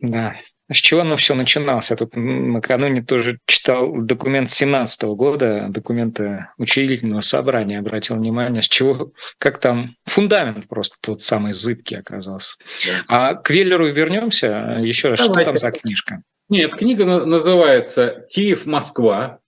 [0.00, 0.34] да,
[0.72, 1.90] с чего оно все начиналось?
[1.90, 9.12] Я тут накануне тоже читал документ 17 года, документы учредительного собрания, обратил внимание, с чего,
[9.38, 12.56] как там фундамент просто тот самый зыбкий оказался.
[12.86, 13.04] Да.
[13.08, 14.78] А к Веллеру вернемся.
[14.80, 15.34] Еще раз, Давайте.
[15.34, 16.22] что там за книжка?
[16.48, 19.38] Нет, книга называется «Киев-Москва.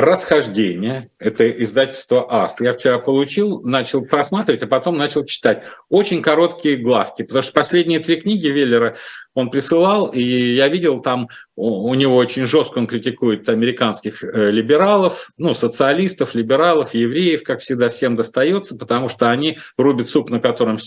[0.00, 1.10] «Расхождение».
[1.18, 2.60] Это издательство АСТ.
[2.60, 5.64] Я вчера получил, начал просматривать, а потом начал читать.
[5.88, 8.96] Очень короткие главки, потому что последние три книги Веллера
[9.34, 15.30] он присылал, и я видел там, у него очень жестко он критикует американских э, либералов,
[15.36, 20.78] ну, социалистов, либералов, евреев, как всегда, всем достается, потому что они рубят суп, на котором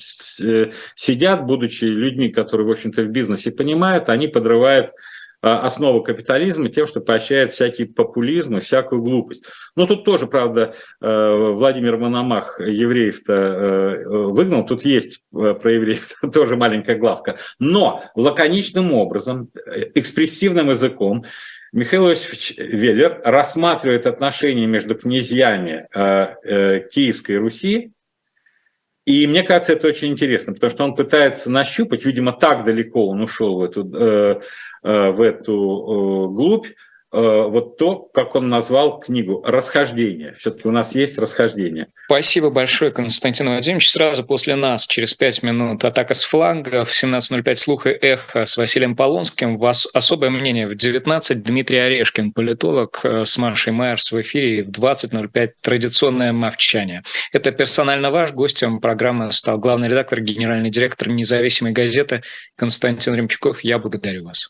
[0.41, 4.91] э, сидят, будучи людьми, которые, в общем-то, в бизнесе понимают, они подрывают
[5.42, 7.52] основу капитализма тем, что поощряет
[7.96, 9.44] популизм и всякую глупость.
[9.76, 16.16] Но тут тоже, правда, э, Владимир Мономах евреев-то э, выгнал, тут есть э, про евреев
[16.34, 17.39] тоже маленькая главка.
[17.60, 19.50] Но лаконичным образом,
[19.96, 21.26] экспрессивным языком
[21.74, 25.88] Михаил Иосифович Веллер рассматривает отношения между князьями
[26.89, 27.94] Киевской Руси
[29.06, 33.22] и мне кажется, это очень интересно, потому что он пытается нащупать, видимо, так далеко он
[33.22, 34.42] ушел в эту Э,
[34.84, 36.71] в эту э, глубь, э,
[37.11, 40.34] вот то, как он назвал книгу «Расхождение».
[40.34, 41.88] Все-таки у нас есть расхождение.
[42.05, 43.91] Спасибо большое, Константин Владимирович.
[43.91, 46.84] Сразу после нас, через пять минут, атака с фланга.
[46.84, 49.57] В 17.05 слух и эхо с Василием Полонским.
[49.57, 51.43] вас особое мнение в 19.
[51.43, 54.63] Дмитрий Орешкин, политолог, с Машей Майерс в эфире.
[54.63, 57.03] В 20.05 традиционное мовчание.
[57.32, 58.32] Это персонально ваш.
[58.32, 62.23] Гостем программы стал главный редактор, генеральный директор независимой газеты
[62.57, 63.63] Константин Ремчуков.
[63.63, 64.49] Я благодарю вас.